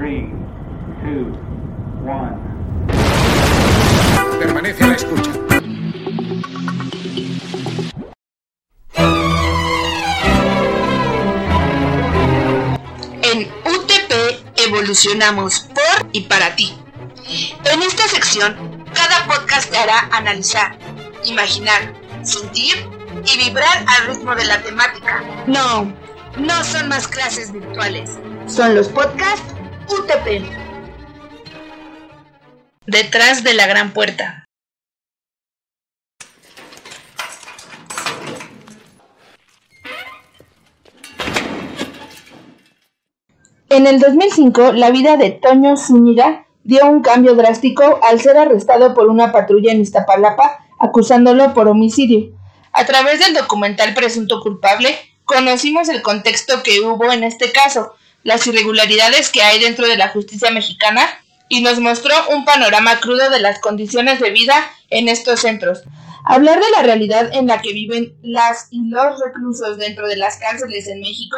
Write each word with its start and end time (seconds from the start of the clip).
3, 0.00 0.24
2, 1.04 1.36
1. 2.04 2.38
Permanece 4.38 4.82
a 4.82 4.86
la 4.86 4.94
escucha. 4.94 5.30
En 13.22 13.46
UTP 13.66 14.12
evolucionamos 14.66 15.60
por 15.60 16.08
y 16.12 16.22
para 16.22 16.56
ti. 16.56 16.74
En 17.70 17.82
esta 17.82 18.08
sección, 18.08 18.56
cada 18.94 19.26
podcast 19.26 19.70
te 19.70 19.76
hará 19.76 20.08
analizar, 20.12 20.78
imaginar, 21.26 21.92
sentir 22.22 22.88
y 23.26 23.36
vibrar 23.36 23.84
al 23.86 24.06
ritmo 24.14 24.34
de 24.34 24.46
la 24.46 24.62
temática. 24.62 25.22
No, 25.46 25.92
no 26.38 26.64
son 26.64 26.88
más 26.88 27.06
clases 27.06 27.52
virtuales. 27.52 28.18
Son 28.46 28.74
los 28.74 28.88
podcasts 28.88 29.59
UTP. 29.90 30.44
Detrás 32.86 33.42
de 33.42 33.54
la 33.54 33.66
gran 33.66 33.92
puerta. 33.92 34.44
En 43.68 43.86
el 43.86 43.98
2005, 44.00 44.72
la 44.72 44.90
vida 44.90 45.16
de 45.16 45.30
Toño 45.30 45.76
Zúñiga 45.76 46.46
dio 46.64 46.86
un 46.86 47.02
cambio 47.02 47.34
drástico 47.34 48.00
al 48.02 48.20
ser 48.20 48.36
arrestado 48.36 48.94
por 48.94 49.08
una 49.08 49.32
patrulla 49.32 49.72
en 49.72 49.80
Iztapalapa 49.80 50.58
acusándolo 50.78 51.52
por 51.54 51.68
homicidio. 51.68 52.32
A 52.72 52.86
través 52.86 53.20
del 53.20 53.34
documental 53.34 53.94
Presunto 53.94 54.40
Culpable, 54.40 54.96
conocimos 55.24 55.88
el 55.88 56.02
contexto 56.02 56.62
que 56.62 56.80
hubo 56.80 57.12
en 57.12 57.24
este 57.24 57.52
caso, 57.52 57.94
las 58.22 58.46
irregularidades 58.46 59.30
que 59.30 59.42
hay 59.42 59.60
dentro 59.60 59.86
de 59.86 59.96
la 59.96 60.08
justicia 60.08 60.50
mexicana 60.50 61.08
y 61.48 61.62
nos 61.62 61.80
mostró 61.80 62.14
un 62.30 62.44
panorama 62.44 63.00
crudo 63.00 63.28
de 63.30 63.40
las 63.40 63.58
condiciones 63.58 64.20
de 64.20 64.30
vida 64.30 64.54
en 64.88 65.08
estos 65.08 65.40
centros. 65.40 65.82
Hablar 66.24 66.60
de 66.60 66.70
la 66.70 66.82
realidad 66.82 67.30
en 67.32 67.46
la 67.46 67.60
que 67.60 67.72
viven 67.72 68.14
las 68.22 68.68
y 68.70 68.88
los 68.88 69.20
reclusos 69.20 69.78
dentro 69.78 70.06
de 70.06 70.16
las 70.16 70.36
cárceles 70.36 70.86
en 70.86 71.00
México 71.00 71.36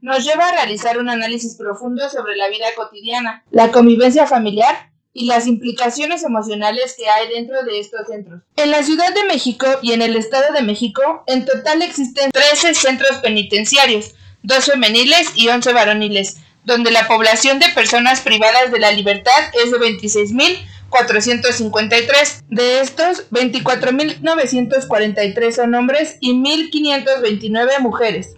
nos 0.00 0.24
lleva 0.24 0.48
a 0.48 0.52
realizar 0.52 0.98
un 0.98 1.08
análisis 1.08 1.54
profundo 1.56 2.10
sobre 2.10 2.36
la 2.36 2.48
vida 2.48 2.66
cotidiana, 2.76 3.42
la 3.50 3.70
convivencia 3.70 4.26
familiar 4.26 4.90
y 5.14 5.26
las 5.26 5.46
implicaciones 5.46 6.24
emocionales 6.24 6.96
que 6.98 7.08
hay 7.08 7.28
dentro 7.28 7.62
de 7.62 7.78
estos 7.78 8.06
centros. 8.08 8.42
En 8.56 8.70
la 8.70 8.82
Ciudad 8.82 9.14
de 9.14 9.24
México 9.24 9.66
y 9.80 9.92
en 9.92 10.02
el 10.02 10.16
Estado 10.16 10.52
de 10.52 10.62
México, 10.62 11.22
en 11.26 11.46
total 11.46 11.80
existen 11.80 12.30
13 12.32 12.74
centros 12.74 13.18
penitenciarios, 13.22 14.14
2 14.44 14.64
femeniles 14.64 15.32
y 15.34 15.48
11 15.48 15.72
varoniles, 15.72 16.36
donde 16.64 16.90
la 16.90 17.08
población 17.08 17.58
de 17.58 17.70
personas 17.74 18.20
privadas 18.20 18.70
de 18.70 18.78
la 18.78 18.92
libertad 18.92 19.32
es 19.64 19.72
de 19.72 19.78
26.453. 19.78 22.42
De 22.48 22.80
estos, 22.80 23.30
24.943 23.30 25.52
son 25.52 25.74
hombres 25.74 26.18
y 26.20 26.34
1.529 26.34 27.80
mujeres. 27.80 28.34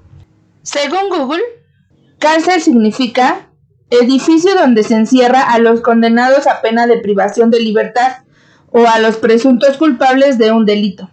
Según 0.62 1.11
Google, 1.11 1.43
cárcel 2.19 2.62
significa 2.62 3.49
edificio 3.91 4.55
donde 4.55 4.84
se 4.84 4.95
encierra 4.95 5.43
a 5.43 5.59
los 5.59 5.81
condenados 5.81 6.47
a 6.47 6.61
pena 6.61 6.87
de 6.87 6.99
privación 6.99 7.51
de 7.51 7.59
libertad 7.61 8.19
o 8.71 8.87
a 8.87 8.99
los 8.99 9.17
presuntos 9.17 9.77
culpables 9.77 10.39
de 10.39 10.53
un 10.53 10.67
delito. 10.67 11.11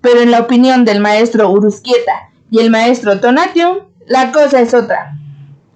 Pero 0.00 0.20
en 0.20 0.30
la 0.30 0.38
opinión 0.40 0.84
del 0.84 1.00
maestro 1.00 1.50
Urusquieta 1.50 2.30
y 2.50 2.60
el 2.60 2.70
maestro 2.70 3.18
Tonatium, 3.20 3.87
la 4.08 4.32
cosa 4.32 4.60
es 4.60 4.74
otra. 4.74 5.18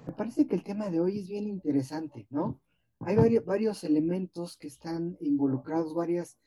Me 0.05 0.13
parece 0.13 0.47
que 0.47 0.55
el 0.55 0.63
tema 0.63 0.89
de 0.89 0.99
hoy 0.99 1.19
es 1.19 1.27
bien 1.27 1.47
interesante, 1.47 2.27
¿no? 2.29 2.59
Hay 2.99 3.15
varios, 3.15 3.45
varios 3.45 3.83
elementos 3.83 4.57
que 4.57 4.67
están 4.67 5.17
involucrados, 5.19 5.93
varias 5.93 6.37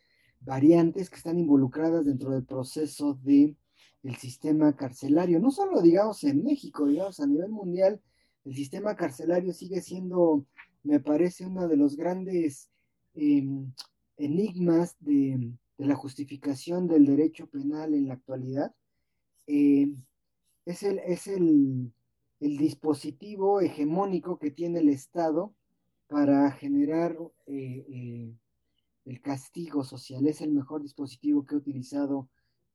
variantes 0.40 1.10
que 1.10 1.16
están 1.16 1.38
involucradas 1.38 2.04
dentro 2.04 2.30
del 2.30 2.44
proceso 2.44 3.14
de 3.22 3.56
el 4.02 4.16
sistema 4.16 4.76
carcelario, 4.76 5.40
no 5.40 5.50
solo 5.50 5.82
digamos 5.82 6.22
en 6.24 6.44
México, 6.44 6.86
digamos 6.86 7.18
a 7.18 7.26
nivel 7.26 7.50
mundial, 7.50 8.00
el 8.44 8.54
sistema 8.54 8.94
carcelario 8.94 9.52
sigue 9.52 9.80
siendo, 9.80 10.46
me 10.84 11.00
parece, 11.00 11.46
uno 11.46 11.66
de 11.66 11.76
los 11.76 11.96
grandes 11.96 12.70
em, 13.14 13.72
enigmas 14.16 14.96
de, 15.00 15.52
la 15.78 15.94
justificación 15.94 16.86
del 16.86 17.04
derecho 17.04 17.48
penal 17.48 17.92
en 17.94 18.08
la 18.08 18.14
actualidad. 18.14 18.72
Em, 19.46 19.96
es 20.66 20.82
el, 20.82 20.98
es 20.98 21.26
el, 21.28 21.92
dispositivo 22.38 23.60
hegemónico 23.60 24.38
que 24.38 24.50
tiene 24.50 24.80
el 24.80 24.90
Estado 24.90 25.54
para 26.06 26.50
generar 26.50 27.16
eh, 27.46 27.86
eh, 27.88 28.34
el 29.06 29.20
castigo 29.22 29.84
social. 29.84 30.26
Es 30.26 30.42
el 30.42 30.52
mejor 30.52 30.82
dispositivo 30.82 31.46
que 31.46 31.54
ha 31.54 31.58
utilizado 31.58 32.28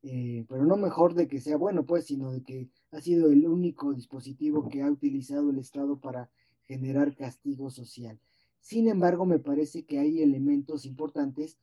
eh, 0.03 0.45
pero 0.49 0.65
no 0.65 0.77
mejor 0.77 1.13
de 1.13 1.27
que 1.27 1.39
sea 1.39 1.57
bueno, 1.57 1.85
pues, 1.85 2.05
sino 2.05 2.31
de 2.31 2.41
que 2.41 2.69
ha 2.91 2.99
sido 3.01 3.29
el 3.29 3.45
único 3.45 3.93
dispositivo 3.93 4.67
que 4.67 4.81
ha 4.81 4.89
utilizado 4.89 5.51
el 5.51 5.59
Estado 5.59 5.99
para 5.99 6.31
generar 6.63 7.15
castigo 7.15 7.69
social. 7.69 8.19
Sin 8.61 8.87
embargo, 8.87 9.27
me 9.27 9.37
parece 9.37 9.85
que 9.85 9.99
hay 9.99 10.23
elementos 10.23 10.87
importantes 10.87 11.59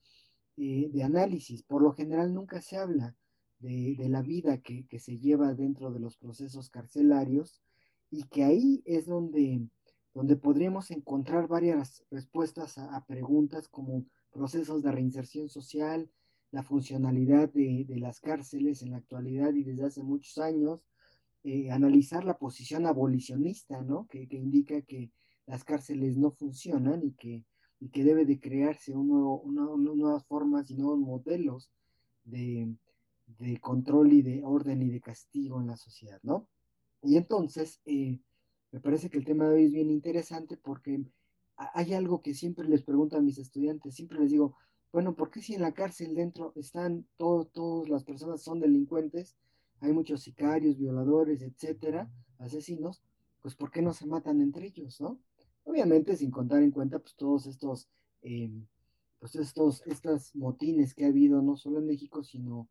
de 0.56 1.03
análisis. 1.03 1.65
Por 1.65 1.83
lo 1.83 1.93
general 1.93 2.33
nunca 2.33 2.60
se 2.60 2.77
habla 2.77 3.16
de, 3.61 4.09
la 4.09 4.23
vida 4.23 4.59
que, 4.59 4.87
se 4.99 5.19
lleva 5.19 5.55
dentro 5.55 5.93
de 5.93 6.01
los 6.01 6.17
procesos 6.17 6.71
carcelarios 6.71 7.61
y 8.11 8.25
que 8.25 8.45
ahí 8.45 8.83
es 8.85 9.07
donde, 9.07 9.67
donde 10.15 10.37
podríamos 10.37 10.91
encontrar 10.91 11.49
varias 11.49 12.05
respuestas 12.11 12.79
a 12.79 13.05
preguntas 13.07 13.69
como 13.69 14.05
procesos 14.31 14.83
de 14.83 14.93
reinserción 14.93 15.49
social, 15.49 16.11
la 16.51 16.63
funcionalidad 16.63 17.53
de, 17.53 17.87
las 17.99 18.21
cárceles 18.21 18.83
en 18.83 18.93
la 18.93 18.99
actualidad 18.99 19.53
y 19.55 19.65
desde 19.65 19.87
hace 19.87 20.03
muchos 20.03 20.39
años, 20.39 20.81
eh, 21.45 21.71
analizar 21.71 22.25
la 22.25 22.39
posición 22.39 22.87
abolicionista, 22.87 23.83
¿no? 23.83 24.07
Que, 24.09 24.27
indica 24.31 24.81
que 24.83 25.11
las 25.47 25.65
cárceles 25.65 26.17
no 26.17 26.31
funcionan 26.31 27.05
y 27.05 27.13
que, 27.13 27.45
que 27.93 28.05
debe 28.05 28.25
de 28.25 28.41
crearse 28.41 28.93
nuevas 28.95 30.25
formas 30.27 30.71
y 30.71 30.75
nuevos 30.75 30.99
modelos 30.99 31.71
de, 32.25 32.75
control 33.61 34.12
y 34.12 34.22
de 34.22 34.43
orden 34.44 34.83
y 34.83 34.91
de 34.91 35.00
castigo 35.00 35.61
en 35.61 35.69
la 35.69 35.77
sociedad, 35.77 36.21
¿no? 36.22 36.49
Y 37.03 37.16
entonces, 37.16 37.81
eh, 37.84 38.19
me 38.72 38.81
parece 38.81 39.11
que 39.11 39.19
el 39.19 39.25
tema 39.25 39.49
de 39.49 39.55
hoy 39.56 39.65
es 39.65 39.72
bien 39.72 39.91
interesante 39.91 40.56
porque 40.56 41.05
hay 41.56 41.94
algo 41.94 42.22
que 42.22 42.34
siempre 42.34 42.69
les 42.69 42.83
pregunto 42.83 43.16
a 43.16 43.21
mis 43.21 43.39
estudiantes, 43.39 43.94
siempre 43.94 44.21
les 44.21 44.31
digo, 44.31 44.56
bueno, 44.93 45.15
¿por 45.15 45.31
qué 45.31 45.43
si 45.43 45.55
en 45.55 45.62
la 45.62 45.72
cárcel 45.72 46.15
dentro 46.15 46.53
están 46.56 47.06
todos, 47.16 47.50
todas 47.53 47.89
las 47.89 48.05
personas 48.05 48.43
son 48.43 48.61
delincuentes, 48.61 49.37
hay 49.81 49.93
muchos 49.93 50.22
sicarios, 50.22 50.78
violadores, 50.78 51.43
etcétera, 51.43 52.10
asesinos, 52.39 53.03
pues 53.43 53.55
¿por 53.55 53.71
qué 53.71 53.83
no 53.83 53.93
se 53.93 54.06
matan 54.06 54.41
entre 54.41 54.66
ellos, 54.66 55.00
no? 55.00 55.21
Obviamente 55.65 56.16
sin 56.16 56.31
contar 56.31 56.62
en 56.62 56.71
cuenta 56.71 56.99
pues 56.99 57.15
todos 57.15 57.47
estos, 57.47 57.89
em, 58.22 58.66
pues 59.19 59.34
estos, 59.37 59.87
estas 59.87 60.34
motines 60.34 60.95
que 60.95 61.05
ha 61.05 61.09
habido 61.09 61.43
no 61.43 61.56
solo 61.56 61.78
en 61.78 61.87
México, 61.87 62.22
sino 62.22 62.69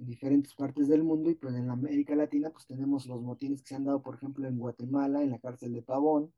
en 0.00 0.06
diferentes 0.06 0.54
partes 0.54 0.88
del 0.88 1.04
mundo 1.04 1.30
y 1.30 1.34
pues 1.36 1.54
en 1.54 1.70
América 1.70 2.16
Latina 2.16 2.50
pues 2.50 2.66
tenemos 2.66 3.06
los 3.06 3.22
motines 3.22 3.62
que 3.62 3.68
se 3.68 3.76
han 3.76 3.84
dado, 3.84 4.02
por 4.02 4.16
ejemplo, 4.16 4.48
en 4.48 4.58
Guatemala, 4.58 5.22
en 5.22 5.30
la 5.30 5.38
cárcel 5.38 5.72
de 5.72 5.82
Pavón, 5.82 6.32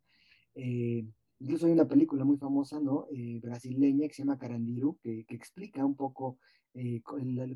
eh, 0.54 1.06
Incluso 1.42 1.66
hay 1.66 1.72
una 1.72 1.88
película 1.88 2.24
muy 2.24 2.36
famosa, 2.36 2.78
¿no? 2.78 3.08
Eh, 3.10 3.40
brasileña 3.42 4.06
que 4.06 4.14
se 4.14 4.22
llama 4.22 4.38
Carandiru, 4.38 4.96
que, 5.02 5.26
explica 5.30 5.84
un 5.84 5.96
poco 5.96 6.38
eh, 6.72 7.02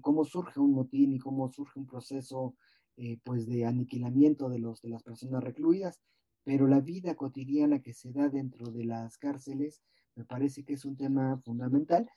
cómo 0.01 0.25
surge 0.25 0.59
un 0.59 0.73
motín 0.73 1.13
y 1.13 1.21
cómo 1.21 1.49
surge 1.53 1.79
un 1.79 1.87
proceso 1.87 2.57
eh, 2.97 3.21
pues 3.23 3.47
de 3.47 3.65
aniquilamiento 3.65 4.49
de, 4.49 4.59
los, 4.59 4.83
de 4.83 4.89
las 4.89 5.05
personas 5.05 5.45
recluidas. 5.45 6.01
Pero 6.43 6.67
la 6.67 6.81
vida 6.81 7.15
cotidiana 7.15 7.81
que 7.81 7.93
se 7.93 8.11
da 8.11 8.29
dentro 8.29 8.73
de 8.73 8.87
las 8.87 9.19
cárceles 9.19 9.81
me 10.17 10.25
parece 10.25 10.65
que 10.65 10.73
es 10.73 10.85
un 10.85 10.97
tema 10.97 11.41
fundamental 11.45 12.11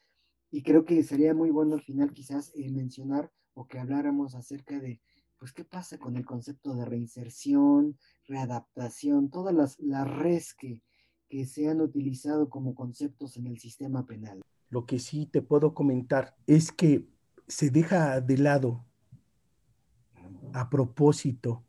y 0.50 0.63
creo 0.63 0.86
que 0.86 1.04
sería 1.04 1.36
muy 1.36 1.52
bueno 1.52 1.75
al 1.75 1.84
final 1.84 2.13
quizás 2.13 2.52
mencionar 2.56 3.31
o 3.60 3.68
que 3.68 3.78
habláramos 3.78 4.36
acerca 4.36 4.80
de 4.80 5.02
pues 5.38 5.52
qué 5.52 5.66
pasa 5.66 5.98
con 5.98 6.16
el 6.16 6.26
concepto 6.26 6.76
de 6.76 6.86
reinserción, 6.86 7.98
readaptación, 8.26 9.30
todas 9.30 9.54
las, 9.54 9.78
las 9.80 10.10
res 10.10 10.54
que, 10.54 10.82
que 11.28 11.46
se 11.46 11.68
han 11.68 11.82
utilizado 11.82 12.50
como 12.50 12.74
conceptos 12.74 13.36
en 13.36 13.48
el 13.48 13.60
sistema 13.60 14.06
penal. 14.06 14.42
Lo 14.70 14.86
que 14.86 14.98
sí 14.98 15.26
te 15.26 15.42
puedo 15.42 15.74
comentar 15.74 16.38
es 16.48 16.72
que 16.72 17.06
se 17.50 17.70
deja 17.70 18.22
de 18.22 18.38
lado 18.38 18.86
a 20.54 20.70
propósito 20.70 21.66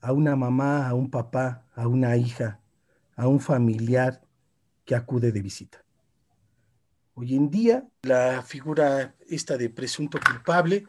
a 0.00 0.12
una 0.12 0.36
mamá, 0.36 0.88
a 0.88 0.94
un 0.94 1.10
papá, 1.10 1.66
a 1.74 1.88
una 1.88 2.16
hija, 2.16 2.60
a 3.16 3.26
un 3.26 3.40
familiar 3.40 4.24
que 4.84 4.94
acude 4.94 5.32
de 5.32 5.42
visita. 5.42 5.85
Hoy 7.18 7.34
en 7.34 7.50
día, 7.50 7.84
la 8.02 8.42
figura 8.42 9.14
esta 9.28 9.56
de 9.56 9.70
presunto 9.70 10.18
culpable, 10.24 10.86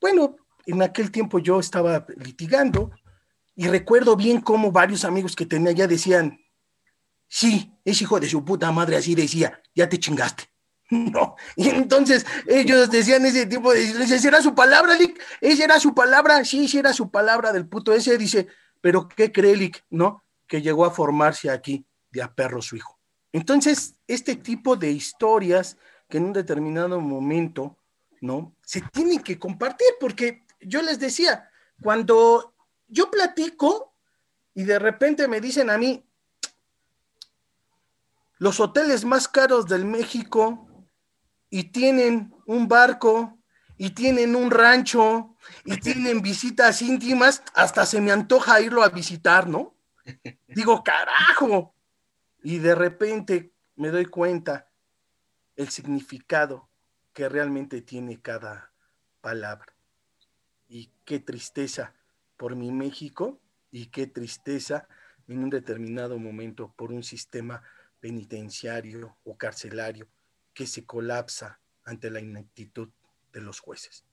bueno, 0.00 0.36
en 0.66 0.82
aquel 0.82 1.10
tiempo 1.10 1.38
yo 1.38 1.60
estaba 1.60 2.06
litigando 2.16 2.90
y 3.54 3.68
recuerdo 3.68 4.16
bien 4.16 4.40
cómo 4.40 4.72
varios 4.72 5.04
amigos 5.04 5.36
que 5.36 5.46
tenía 5.46 5.72
ya 5.72 5.86
decían, 5.86 6.38
Sí, 7.36 7.72
ese 7.84 8.04
hijo 8.04 8.20
de 8.20 8.28
su 8.28 8.44
puta 8.44 8.70
madre 8.70 8.96
así 8.96 9.16
decía, 9.16 9.60
ya 9.74 9.88
te 9.88 9.98
chingaste. 9.98 10.44
No, 10.90 11.34
y 11.56 11.70
entonces 11.70 12.24
ellos 12.46 12.90
decían 12.90 13.24
ese 13.26 13.46
tipo 13.46 13.72
de, 13.72 13.82
esa 13.82 14.28
era 14.28 14.40
su 14.40 14.54
palabra, 14.54 14.94
Lick, 14.96 15.20
esa 15.40 15.64
era 15.64 15.80
su 15.80 15.94
palabra, 15.94 16.44
sí, 16.44 16.66
esa 16.66 16.78
era 16.78 16.92
su 16.92 17.10
palabra 17.10 17.52
del 17.52 17.66
puto 17.66 17.92
ese, 17.92 18.16
dice, 18.18 18.46
pero 18.80 19.08
¿qué 19.08 19.32
cree 19.32 19.56
Lick? 19.56 19.82
No, 19.90 20.22
que 20.46 20.62
llegó 20.62 20.84
a 20.84 20.92
formarse 20.92 21.50
aquí 21.50 21.84
de 22.12 22.22
a 22.22 22.32
perro 22.32 22.62
su 22.62 22.76
hijo. 22.76 22.93
Entonces, 23.34 23.96
este 24.06 24.36
tipo 24.36 24.76
de 24.76 24.92
historias 24.92 25.76
que 26.08 26.18
en 26.18 26.26
un 26.26 26.32
determinado 26.32 27.00
momento, 27.00 27.76
¿no? 28.20 28.54
Se 28.62 28.80
tienen 28.80 29.24
que 29.24 29.40
compartir, 29.40 29.88
porque 29.98 30.46
yo 30.60 30.82
les 30.82 31.00
decía, 31.00 31.50
cuando 31.82 32.54
yo 32.86 33.10
platico 33.10 33.92
y 34.54 34.62
de 34.62 34.78
repente 34.78 35.26
me 35.26 35.40
dicen 35.40 35.68
a 35.68 35.76
mí, 35.76 36.08
los 38.38 38.60
hoteles 38.60 39.04
más 39.04 39.26
caros 39.26 39.66
del 39.66 39.84
México 39.84 40.68
y 41.50 41.72
tienen 41.72 42.32
un 42.46 42.68
barco 42.68 43.40
y 43.76 43.90
tienen 43.90 44.36
un 44.36 44.52
rancho 44.52 45.36
y 45.64 45.80
tienen 45.80 46.22
visitas 46.22 46.80
íntimas, 46.82 47.42
hasta 47.52 47.84
se 47.84 48.00
me 48.00 48.12
antoja 48.12 48.60
irlo 48.60 48.84
a 48.84 48.90
visitar, 48.90 49.48
¿no? 49.48 49.76
Digo, 50.46 50.84
carajo. 50.84 51.73
Y 52.44 52.58
de 52.58 52.74
repente 52.74 53.54
me 53.74 53.88
doy 53.88 54.04
cuenta 54.04 54.70
el 55.56 55.70
significado 55.70 56.68
que 57.14 57.26
realmente 57.30 57.80
tiene 57.80 58.20
cada 58.20 58.70
palabra. 59.22 59.74
Y 60.68 60.92
qué 61.06 61.18
tristeza 61.20 61.94
por 62.36 62.54
mi 62.54 62.70
México 62.70 63.40
y 63.70 63.86
qué 63.86 64.06
tristeza 64.06 64.86
en 65.26 65.42
un 65.42 65.48
determinado 65.48 66.18
momento 66.18 66.74
por 66.76 66.92
un 66.92 67.02
sistema 67.02 67.62
penitenciario 68.00 69.16
o 69.24 69.38
carcelario 69.38 70.06
que 70.52 70.66
se 70.66 70.84
colapsa 70.84 71.60
ante 71.82 72.10
la 72.10 72.20
ineptitud 72.20 72.90
de 73.32 73.40
los 73.40 73.58
jueces. 73.58 74.04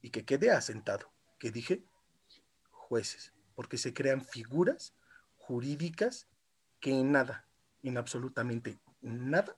Y 0.00 0.10
que 0.10 0.24
quede 0.24 0.52
asentado, 0.52 1.12
que 1.40 1.50
dije 1.50 1.82
jueces, 2.70 3.32
porque 3.56 3.78
se 3.78 3.92
crean 3.92 4.24
figuras 4.24 4.94
jurídicas 5.34 6.28
que 6.78 6.92
en 6.92 7.10
nada, 7.10 7.48
en 7.88 7.96
absolutamente 7.96 8.78
nada, 9.00 9.56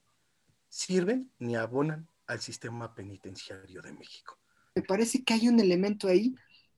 sirven 0.68 1.30
ni 1.38 1.56
abonan 1.56 2.08
al 2.26 2.40
sistema 2.40 2.94
penitenciario 2.94 3.82
de 3.82 3.92
México. 3.92 4.38
Me 4.74 4.82
parece 4.82 5.24
que 5.24 5.34
hay 5.34 5.48
un 5.48 5.60
elemento 5.60 6.08
ahí 6.08 6.34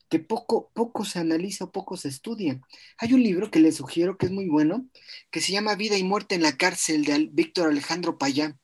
que 0.09 0.19
poco, 0.19 0.71
poco 0.73 1.05
se 1.05 1.19
analiza 1.19 1.65
o 1.65 1.71
poco 1.71 1.97
se 1.97 2.07
estudia. 2.07 2.59
Hay 2.97 3.13
un 3.13 3.21
libro 3.21 3.51
que 3.51 3.59
les 3.59 3.75
sugiero 3.75 4.17
que 4.17 4.25
es 4.25 4.31
muy 4.31 4.47
bueno, 4.47 4.87
que 5.29 5.41
se 5.41 5.51
llama 5.51 5.75
Vida 5.75 5.97
y 5.97 6.03
Muerte 6.03 6.35
en 6.35 6.41
la 6.41 6.57
cárcel 6.57 7.05
de 7.05 7.29
Víctor 7.31 7.69
Alejandro 7.69 8.17
Payán. 8.17 8.59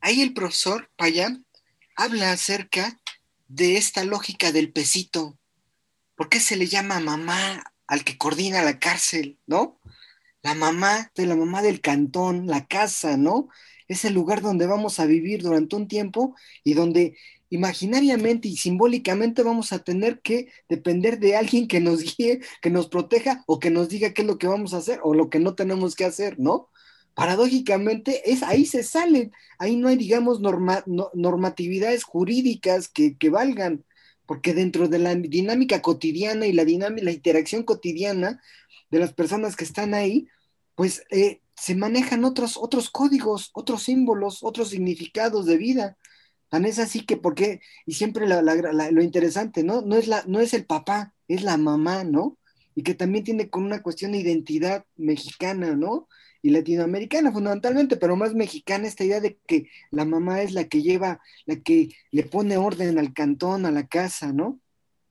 Ahí 0.00 0.22
el 0.22 0.32
profesor 0.32 0.90
Payán 0.96 1.44
habla 1.96 2.32
acerca 2.32 2.98
de 3.48 3.76
esta 3.76 4.04
lógica 4.04 4.52
del 4.52 4.72
pesito. 4.72 5.38
¿Por 6.14 6.28
qué 6.28 6.40
se 6.40 6.56
le 6.56 6.66
llama 6.66 7.00
mamá 7.00 7.64
al 7.86 8.04
que 8.04 8.16
coordina 8.16 8.62
la 8.62 8.78
cárcel, 8.78 9.38
no? 9.46 9.79
La 10.42 10.54
mamá 10.54 11.10
de 11.14 11.26
la 11.26 11.36
mamá 11.36 11.62
del 11.62 11.80
cantón, 11.80 12.46
la 12.46 12.66
casa, 12.66 13.16
¿no? 13.16 13.48
Es 13.88 14.04
el 14.04 14.14
lugar 14.14 14.40
donde 14.42 14.66
vamos 14.66 15.00
a 15.00 15.06
vivir 15.06 15.42
durante 15.42 15.76
un 15.76 15.88
tiempo 15.88 16.34
y 16.64 16.74
donde 16.74 17.16
imaginariamente 17.50 18.48
y 18.48 18.56
simbólicamente 18.56 19.42
vamos 19.42 19.72
a 19.72 19.80
tener 19.80 20.20
que 20.20 20.48
depender 20.68 21.18
de 21.18 21.36
alguien 21.36 21.68
que 21.68 21.80
nos 21.80 22.02
guíe, 22.16 22.40
que 22.62 22.70
nos 22.70 22.88
proteja 22.88 23.44
o 23.46 23.58
que 23.58 23.70
nos 23.70 23.88
diga 23.88 24.14
qué 24.14 24.22
es 24.22 24.28
lo 24.28 24.38
que 24.38 24.46
vamos 24.46 24.72
a 24.72 24.78
hacer 24.78 25.00
o 25.02 25.14
lo 25.14 25.28
que 25.30 25.40
no 25.40 25.54
tenemos 25.54 25.94
que 25.94 26.04
hacer, 26.04 26.38
¿no? 26.38 26.68
Paradójicamente, 27.14 28.30
es, 28.32 28.42
ahí 28.42 28.64
se 28.64 28.82
salen, 28.82 29.32
ahí 29.58 29.76
no 29.76 29.88
hay, 29.88 29.96
digamos, 29.96 30.40
normatividades 30.40 32.04
jurídicas 32.04 32.88
que, 32.88 33.16
valgan, 33.30 33.84
porque 34.30 34.54
dentro 34.54 34.86
de 34.86 35.00
la 35.00 35.16
dinámica 35.16 35.82
cotidiana 35.82 36.46
y 36.46 36.52
la, 36.52 36.64
dinámica, 36.64 37.04
la 37.04 37.10
interacción 37.10 37.64
cotidiana 37.64 38.40
de 38.88 39.00
las 39.00 39.12
personas 39.12 39.56
que 39.56 39.64
están 39.64 39.92
ahí, 39.92 40.28
pues 40.76 41.02
eh, 41.10 41.40
se 41.56 41.74
manejan 41.74 42.24
otros, 42.24 42.56
otros 42.56 42.90
códigos, 42.90 43.50
otros 43.54 43.82
símbolos, 43.82 44.44
otros 44.44 44.68
significados 44.68 45.46
de 45.46 45.56
vida. 45.56 45.98
Tan 46.48 46.64
es 46.64 46.78
así 46.78 47.04
que 47.04 47.16
porque, 47.16 47.60
y 47.86 47.94
siempre 47.94 48.28
lo 48.28 49.02
interesante, 49.02 49.64
¿no? 49.64 49.82
No 49.82 49.96
es, 49.96 50.06
la, 50.06 50.22
no 50.28 50.38
es 50.38 50.54
el 50.54 50.64
papá, 50.64 51.12
es 51.26 51.42
la 51.42 51.56
mamá, 51.56 52.04
¿no? 52.04 52.38
Y 52.76 52.84
que 52.84 52.94
también 52.94 53.24
tiene 53.24 53.50
con 53.50 53.64
una 53.64 53.82
cuestión 53.82 54.12
de 54.12 54.18
identidad 54.18 54.84
mexicana, 54.94 55.74
¿no? 55.74 56.06
Y 56.42 56.50
latinoamericana 56.50 57.32
fundamentalmente, 57.32 57.96
pero 57.96 58.16
más 58.16 58.34
mexicana 58.34 58.88
esta 58.88 59.04
idea 59.04 59.20
de 59.20 59.38
que 59.46 59.68
la 59.90 60.04
mamá 60.04 60.42
es 60.42 60.52
la 60.52 60.64
que 60.64 60.82
lleva, 60.82 61.20
la 61.46 61.56
que 61.56 61.90
le 62.10 62.22
pone 62.22 62.56
orden 62.56 62.98
al 62.98 63.12
cantón, 63.12 63.66
a 63.66 63.70
la 63.70 63.86
casa, 63.86 64.32
¿no? 64.32 64.60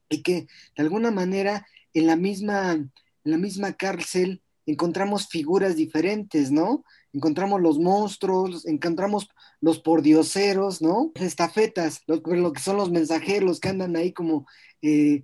Y 0.09 0.23
que 0.23 0.47
de 0.75 0.83
alguna 0.83 1.11
manera 1.11 1.67
en 1.93 2.07
la 2.07 2.15
misma, 2.15 2.73
en 2.73 2.91
la 3.23 3.37
misma 3.37 3.73
cárcel 3.73 4.41
encontramos 4.65 5.27
figuras 5.27 5.75
diferentes, 5.75 6.51
¿no? 6.51 6.83
encontramos 7.13 7.61
los 7.61 7.79
monstruos, 7.79 8.65
encontramos 8.65 9.29
los 9.61 9.79
pordioseros, 9.79 10.81
¿no? 10.81 11.11
Estafetas, 11.15 12.03
lo, 12.07 12.17
lo 12.17 12.53
que 12.53 12.61
son 12.61 12.77
los 12.77 12.91
mensajeros 12.91 13.59
que 13.59 13.69
andan 13.69 13.95
ahí 13.95 14.13
como 14.13 14.45
eh, 14.81 15.23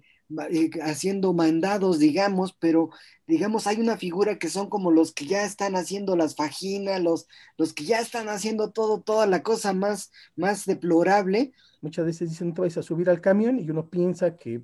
haciendo 0.82 1.34
mandados, 1.34 2.00
digamos, 2.00 2.54
pero 2.60 2.90
digamos, 3.28 3.68
hay 3.68 3.80
una 3.80 3.98
figura 3.98 4.38
que 4.38 4.50
son 4.50 4.70
como 4.70 4.92
los 4.92 5.14
que 5.14 5.26
ya 5.26 5.46
están 5.46 5.76
haciendo 5.76 6.16
las 6.16 6.36
fajinas, 6.36 7.02
los, 7.02 7.28
los 7.58 7.74
que 7.74 7.86
ya 7.86 8.00
están 8.00 8.30
haciendo 8.30 8.72
todo, 8.72 9.02
toda 9.02 9.26
la 9.28 9.44
cosa 9.44 9.74
más, 9.74 10.12
más 10.36 10.66
deplorable. 10.66 11.54
Muchas 11.82 12.06
veces 12.06 12.30
dicen, 12.30 12.54
tú 12.54 12.64
vas 12.64 12.78
a 12.78 12.84
subir 12.84 13.10
al 13.10 13.22
camión 13.22 13.60
y 13.60 13.70
uno 13.70 13.90
piensa 13.90 14.36
que 14.36 14.62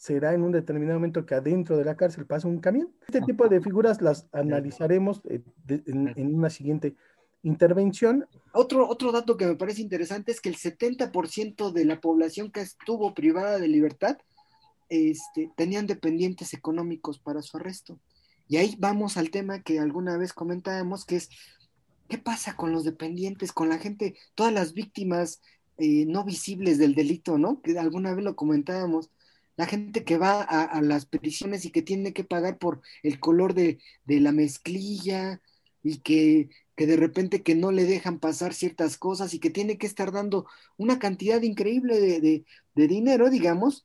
será 0.00 0.32
en 0.32 0.42
un 0.42 0.52
determinado 0.52 0.98
momento 0.98 1.26
que 1.26 1.34
adentro 1.34 1.76
de 1.76 1.84
la 1.84 1.94
cárcel 1.94 2.26
pasa 2.26 2.48
un 2.48 2.58
camión. 2.58 2.90
Este 3.06 3.20
tipo 3.20 3.48
de 3.48 3.60
figuras 3.60 4.00
las 4.00 4.26
analizaremos 4.32 5.20
eh, 5.28 5.42
en, 5.68 6.34
una 6.34 6.48
siguiente 6.48 6.96
intervención. 7.42 8.26
Otro, 8.52 8.88
otro 8.88 9.12
dato 9.12 9.36
que 9.36 9.46
me 9.46 9.56
parece 9.56 9.82
interesante 9.82 10.32
es 10.32 10.40
que 10.40 10.48
el 10.48 10.56
70% 10.56 11.70
de 11.72 11.84
la 11.84 12.00
población 12.00 12.50
que 12.50 12.60
estuvo 12.60 13.12
privada 13.12 13.58
de 13.58 13.68
libertad 13.68 14.16
este, 14.90 15.50
tenían 15.56 15.86
dependientes 15.86 16.52
económicos 16.52 17.18
para 17.18 17.42
su 17.42 17.56
arresto. 17.56 17.98
Y 18.48 18.56
ahí 18.58 18.76
vamos 18.78 19.16
al 19.16 19.30
tema 19.30 19.62
que 19.62 19.78
alguna 19.78 20.16
vez 20.18 20.32
comentábamos, 20.32 21.04
que 21.06 21.16
es, 21.16 21.30
¿qué 22.08 22.18
pasa 22.18 22.56
con 22.56 22.72
los 22.72 22.84
dependientes, 22.84 23.52
con 23.52 23.68
la 23.68 23.78
gente, 23.78 24.16
todas 24.34 24.52
las 24.52 24.74
víctimas 24.74 25.40
eh, 25.78 26.04
no 26.06 26.24
visibles 26.24 26.78
del 26.78 26.94
delito, 26.94 27.38
¿no? 27.38 27.62
Que 27.62 27.78
alguna 27.78 28.14
vez 28.14 28.24
lo 28.24 28.36
comentábamos 28.36 29.10
la 29.60 29.66
gente 29.66 30.04
que 30.04 30.16
va 30.16 30.40
a, 30.40 30.80
las 30.80 31.04
peticiones 31.04 31.66
y 31.66 31.70
que 31.70 31.82
tiene 31.82 32.14
que 32.14 32.24
pagar 32.24 32.56
por 32.56 32.80
el 33.02 33.20
color 33.20 33.52
de, 33.52 33.78
la 34.06 34.32
mezclilla 34.32 35.42
y 35.82 35.98
que, 35.98 36.48
de 36.78 36.96
repente 36.96 37.42
que 37.42 37.54
no 37.54 37.70
le 37.70 37.84
dejan 37.84 38.20
pasar 38.20 38.54
ciertas 38.54 38.96
cosas 38.96 39.34
y 39.34 39.38
que 39.38 39.50
tiene 39.50 39.76
que 39.76 39.86
estar 39.86 40.12
dando 40.12 40.46
una 40.78 40.98
cantidad 40.98 41.42
increíble 41.42 42.00
de, 42.00 42.46
de 42.74 42.88
dinero, 42.88 43.28
digamos, 43.28 43.84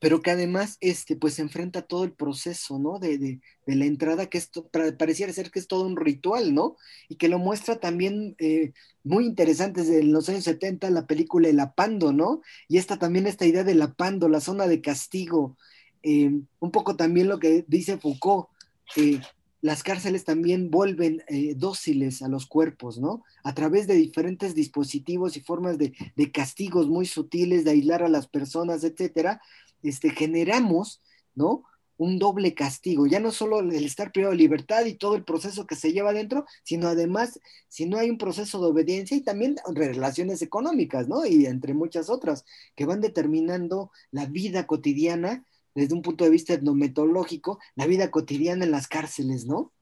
pero 0.00 0.20
que 0.20 0.30
además 0.30 0.76
este, 0.80 1.16
pues 1.16 1.38
enfrenta 1.38 1.82
todo 1.82 2.04
el 2.04 2.12
proceso, 2.12 2.78
¿no? 2.78 2.98
De, 2.98 3.18
de, 3.18 3.40
de 3.66 3.76
la 3.76 3.86
entrada, 3.86 4.26
que 4.26 4.38
esto 4.38 4.68
pareciera 4.98 5.32
ser 5.32 5.50
que 5.50 5.58
es 5.58 5.66
todo 5.66 5.86
un 5.86 5.96
ritual, 5.96 6.54
¿no? 6.54 6.76
Y 7.08 7.16
que 7.16 7.28
lo 7.28 7.38
muestra 7.38 7.76
también 7.76 8.34
eh, 8.38 8.72
muy 9.02 9.24
interesante 9.24 9.80
desde 9.80 10.02
los 10.02 10.28
años 10.28 10.44
70 10.44 10.90
la 10.90 11.06
película 11.06 11.48
El 11.48 11.60
Apando, 11.60 12.12
¿no? 12.12 12.42
Y 12.68 12.78
esta 12.78 12.98
también 12.98 13.26
esta 13.26 13.46
idea 13.46 13.64
del 13.64 13.80
Apando, 13.82 14.28
la 14.28 14.40
zona 14.40 14.66
de 14.66 14.80
castigo, 14.80 15.56
eh, 16.02 16.30
un 16.60 16.70
poco 16.70 16.96
también 16.96 17.28
lo 17.28 17.38
que 17.38 17.64
dice 17.66 17.96
Foucault, 17.96 18.48
eh, 18.96 19.20
las 19.62 19.82
cárceles 19.82 20.26
también 20.26 20.70
vuelven 20.70 21.22
dóciles 21.56 22.20
a 22.20 22.28
los 22.28 22.44
cuerpos, 22.44 22.98
¿no? 22.98 23.22
A 23.44 23.54
través 23.54 23.86
de 23.86 23.94
diferentes 23.94 24.54
dispositivos 24.54 25.38
y 25.38 25.40
formas 25.40 25.78
de, 25.78 25.94
de 26.16 26.30
castigos 26.30 26.86
muy 26.86 27.06
sutiles, 27.06 27.64
de 27.64 27.70
aislar 27.70 28.02
a 28.02 28.10
las 28.10 28.26
personas, 28.26 28.84
etcétera, 28.84 29.40
este, 29.84 30.10
generamos, 30.10 31.02
¿no? 31.34 31.64
Un 31.96 32.18
doble 32.18 32.54
castigo, 32.54 33.06
ya 33.06 33.20
no 33.20 33.30
solo 33.30 33.60
el 33.60 33.84
estar 33.84 34.10
privado 34.10 34.32
de 34.32 34.38
libertad 34.38 34.84
y 34.84 34.94
todo 34.94 35.14
el 35.14 35.22
proceso 35.22 35.64
que 35.66 35.76
se 35.76 35.92
lleva 35.92 36.10
adentro, 36.10 36.44
sino 36.64 36.88
además, 36.88 37.38
si 37.68 37.86
no 37.86 37.98
hay 37.98 38.10
un 38.10 38.18
proceso 38.18 38.60
de 38.60 38.66
obediencia 38.66 39.16
y 39.16 39.20
también 39.20 39.56
relaciones 39.72 40.42
económicas, 40.42 41.06
¿no? 41.06 41.24
Y 41.24 41.46
entre 41.46 41.72
muchas 41.72 42.10
otras, 42.10 42.44
que 42.74 42.84
van 42.84 43.00
determinando 43.00 43.92
la 44.10 44.26
vida 44.26 44.66
cotidiana 44.66 45.44
desde 45.74 45.94
un 45.94 46.02
punto 46.02 46.24
de 46.24 46.30
vista 46.30 46.54
etnometológico, 46.54 47.60
la 47.76 47.86
vida 47.86 48.10
cotidiana 48.10 48.64
en 48.64 48.70
las 48.70 48.88
cárceles, 48.88 49.46
¿no? 49.46 49.72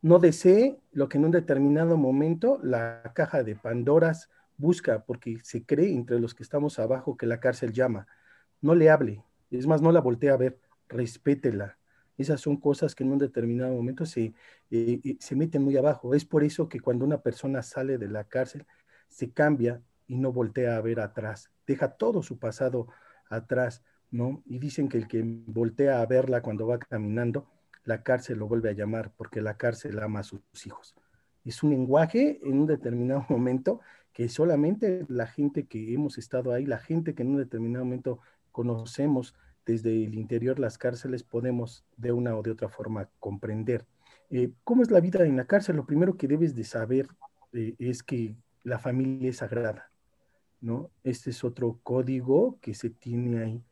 No 0.00 0.18
desee 0.18 0.78
lo 0.92 1.08
que 1.08 1.18
en 1.18 1.26
un 1.26 1.30
determinado 1.30 1.96
momento 1.96 2.58
la 2.62 3.12
caja 3.14 3.42
de 3.42 3.54
Pandoras 3.54 4.30
busca, 4.56 5.04
porque 5.04 5.38
se 5.42 5.64
cree 5.64 5.92
entre 5.92 6.20
los 6.20 6.34
que 6.34 6.42
estamos 6.42 6.78
abajo 6.78 7.16
que 7.16 7.26
la 7.26 7.40
cárcel 7.40 7.72
llama 7.72 8.06
no 8.62 8.74
le 8.74 8.88
hable, 8.88 9.22
es 9.50 9.66
más, 9.66 9.82
no 9.82 9.92
la 9.92 10.00
voltee 10.00 10.30
a 10.30 10.36
ver, 10.36 10.58
respétela. 10.88 11.78
Esas 12.16 12.40
son 12.40 12.56
cosas 12.56 12.94
que 12.94 13.04
en 13.04 13.12
un 13.12 13.18
determinado 13.18 13.74
momento 13.74 14.06
se, 14.06 14.34
eh, 14.70 15.00
eh, 15.04 15.16
se 15.18 15.36
meten 15.36 15.62
muy 15.62 15.76
abajo. 15.76 16.14
Es 16.14 16.24
por 16.24 16.44
eso 16.44 16.68
que 16.68 16.80
cuando 16.80 17.04
una 17.04 17.20
persona 17.22 17.62
sale 17.62 17.98
de 17.98 18.08
la 18.08 18.24
cárcel, 18.24 18.66
se 19.08 19.30
cambia 19.32 19.82
y 20.06 20.16
no 20.16 20.32
voltea 20.32 20.76
a 20.76 20.80
ver 20.80 21.00
atrás, 21.00 21.50
deja 21.66 21.88
todo 21.88 22.22
su 22.22 22.38
pasado 22.38 22.88
atrás, 23.28 23.82
¿no? 24.10 24.42
Y 24.46 24.58
dicen 24.58 24.88
que 24.88 24.98
el 24.98 25.08
que 25.08 25.22
voltea 25.24 26.00
a 26.00 26.06
verla 26.06 26.42
cuando 26.42 26.66
va 26.66 26.78
caminando, 26.78 27.46
la 27.84 28.02
cárcel 28.02 28.38
lo 28.38 28.48
vuelve 28.48 28.70
a 28.70 28.74
llamar 28.74 29.12
porque 29.16 29.40
la 29.40 29.56
cárcel 29.56 29.98
ama 29.98 30.20
a 30.20 30.24
sus 30.24 30.40
hijos. 30.64 30.94
Es 31.44 31.62
un 31.62 31.70
lenguaje 31.70 32.40
en 32.42 32.60
un 32.60 32.66
determinado 32.66 33.24
momento 33.28 33.80
que 34.12 34.28
solamente 34.28 35.04
la 35.08 35.26
gente 35.26 35.66
que 35.66 35.94
hemos 35.94 36.18
estado 36.18 36.52
ahí, 36.52 36.66
la 36.66 36.78
gente 36.78 37.14
que 37.14 37.22
en 37.22 37.30
un 37.30 37.38
determinado 37.38 37.84
momento 37.84 38.20
conocemos 38.52 39.34
desde 39.66 40.04
el 40.04 40.14
interior 40.14 40.58
las 40.58 40.78
cárceles, 40.78 41.22
podemos 41.22 41.84
de 41.96 42.12
una 42.12 42.36
o 42.36 42.42
de 42.42 42.50
otra 42.50 42.68
forma 42.68 43.08
comprender. 43.18 43.86
Eh, 44.30 44.52
¿Cómo 44.64 44.82
es 44.82 44.90
la 44.90 45.00
vida 45.00 45.24
en 45.24 45.36
la 45.36 45.46
cárcel? 45.46 45.76
Lo 45.76 45.86
primero 45.86 46.16
que 46.16 46.28
debes 46.28 46.54
de 46.54 46.64
saber 46.64 47.08
eh, 47.52 47.74
es 47.78 48.02
que 48.02 48.36
la 48.64 48.78
familia 48.78 49.30
es 49.30 49.38
sagrada, 49.38 49.90
¿no? 50.60 50.90
Este 51.04 51.30
es 51.30 51.44
otro 51.44 51.78
código 51.82 52.58
que 52.60 52.74
se 52.74 52.90
tiene 52.90 53.42
ahí, 53.42 53.64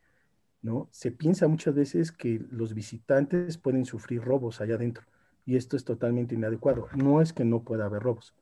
¿no? 0.63 0.89
Se 0.91 1.11
piensa 1.11 1.49
muchas 1.49 1.75
veces 1.75 2.13
que 2.13 2.41
los 2.51 2.75
visitantes 2.75 3.59
pueden 3.59 3.85
sufrir 3.85 4.23
robos 4.23 4.61
allá 4.61 4.75
adentro 4.75 5.05
y 5.47 5.57
esto 5.57 5.77
es 5.77 5.85
totalmente 5.85 6.35
inadecuado. 6.35 6.89
No 6.95 7.21
es 7.21 7.33
que 7.33 7.45
no 7.45 7.63
pueda 7.63 7.87
haber 7.87 8.03
robos, 8.03 8.35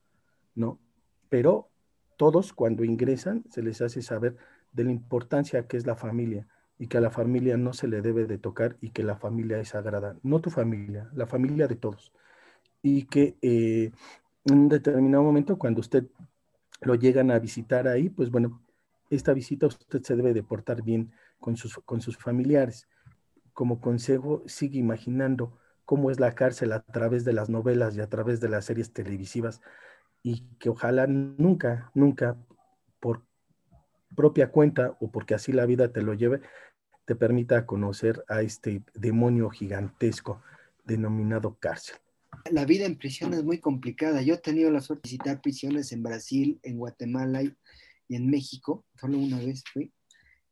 ¿no? 0.54 0.78
Pero 1.28 1.70
todos 2.16 2.52
cuando 2.52 2.84
ingresan 2.84 3.44
se 3.48 3.62
les 3.62 3.80
hace 3.80 4.02
saber 4.02 4.36
de 4.72 4.84
la 4.84 4.92
importancia 4.92 5.66
que 5.66 5.76
es 5.76 5.86
la 5.86 5.96
familia 5.96 6.46
y 6.78 6.86
que 6.86 6.98
a 6.98 7.00
la 7.00 7.10
familia 7.10 7.56
no 7.56 7.72
se 7.72 7.88
le 7.88 8.02
debe 8.02 8.26
de 8.26 8.38
tocar 8.38 8.76
y 8.80 8.90
que 8.90 9.02
la 9.02 9.16
familia 9.16 9.58
es 9.58 9.70
sagrada, 9.70 10.16
no 10.22 10.40
tu 10.40 10.50
familia, 10.50 11.10
la 11.12 11.26
familia 11.26 11.66
de 11.66 11.76
todos. 11.76 12.12
Y 12.82 13.04
que 13.04 13.36
eh, 13.42 13.90
en 14.44 14.58
un 14.58 14.68
determinado 14.68 15.24
momento 15.24 15.58
cuando 15.58 15.80
usted 15.80 16.04
lo 16.80 16.94
llegan 16.94 17.30
a 17.30 17.38
visitar 17.38 17.88
ahí, 17.88 18.08
pues 18.08 18.30
bueno, 18.30 18.62
esta 19.10 19.32
visita 19.32 19.66
usted 19.66 20.02
se 20.02 20.16
debe 20.16 20.34
de 20.34 20.42
portar 20.42 20.82
bien 20.82 21.12
con 21.40 21.56
sus, 21.56 21.78
con 21.78 22.00
sus 22.00 22.16
familiares. 22.16 22.88
Como 23.52 23.80
consejo, 23.80 24.42
sigue 24.46 24.78
imaginando 24.78 25.58
cómo 25.84 26.10
es 26.10 26.20
la 26.20 26.34
cárcel 26.34 26.72
a 26.72 26.82
través 26.82 27.24
de 27.24 27.32
las 27.32 27.48
novelas 27.48 27.96
y 27.96 28.00
a 28.00 28.08
través 28.08 28.40
de 28.40 28.48
las 28.48 28.66
series 28.66 28.92
televisivas 28.92 29.60
y 30.22 30.42
que 30.58 30.68
ojalá 30.68 31.06
nunca, 31.06 31.90
nunca 31.94 32.36
propia 34.14 34.50
cuenta 34.50 34.96
o 35.00 35.10
porque 35.10 35.34
así 35.34 35.52
la 35.52 35.66
vida 35.66 35.92
te 35.92 36.02
lo 36.02 36.14
lleve, 36.14 36.40
te 37.04 37.14
permita 37.14 37.66
conocer 37.66 38.24
a 38.28 38.42
este 38.42 38.82
demonio 38.94 39.50
gigantesco 39.50 40.42
denominado 40.84 41.56
cárcel. 41.58 41.96
La 42.50 42.64
vida 42.64 42.86
en 42.86 42.96
prisión 42.96 43.34
es 43.34 43.44
muy 43.44 43.58
complicada. 43.58 44.22
Yo 44.22 44.34
he 44.34 44.38
tenido 44.38 44.70
la 44.70 44.80
suerte 44.80 45.08
de 45.08 45.12
visitar 45.12 45.40
prisiones 45.40 45.92
en 45.92 46.02
Brasil, 46.02 46.60
en 46.62 46.78
Guatemala 46.78 47.42
y, 47.42 47.54
en 48.10 48.28
México. 48.28 48.84
Solo 49.00 49.18
una 49.18 49.38
vez 49.38 49.64
fui. 49.72 49.92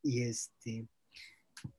Y, 0.02 0.22
este, 0.22 0.86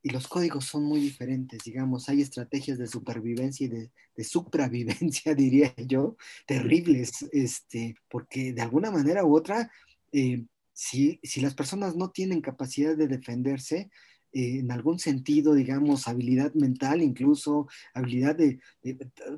y 0.01 0.09
los 0.09 0.27
códigos 0.27 0.65
son 0.65 0.83
muy 0.83 0.99
diferentes, 0.99 1.63
digamos. 1.63 2.09
Hay 2.09 2.21
estrategias 2.21 2.77
de 2.77 2.87
supervivencia 2.87 3.65
y 3.65 3.69
de, 3.69 3.91
de 4.15 4.23
supravivencia, 4.23 5.33
diría 5.35 5.73
yo, 5.77 6.17
terribles, 6.45 7.27
este, 7.31 7.95
porque 8.09 8.53
de 8.53 8.61
alguna 8.61 8.91
manera 8.91 9.23
u 9.23 9.35
otra, 9.35 9.71
eh, 10.11 10.45
si, 10.77 11.19
si 11.23 11.41
las 11.41 11.55
personas 11.55 11.95
no 11.95 12.11
tienen 12.11 12.39
capacidad 12.39 12.95
de 12.95 13.07
defenderse, 13.07 13.89
eh, 14.31 14.59
en 14.59 14.71
algún 14.71 14.99
sentido, 14.99 15.55
digamos, 15.55 16.07
habilidad 16.07 16.53
mental, 16.53 17.01
incluso 17.01 17.67
habilidad 17.95 18.35
de, 18.35 18.59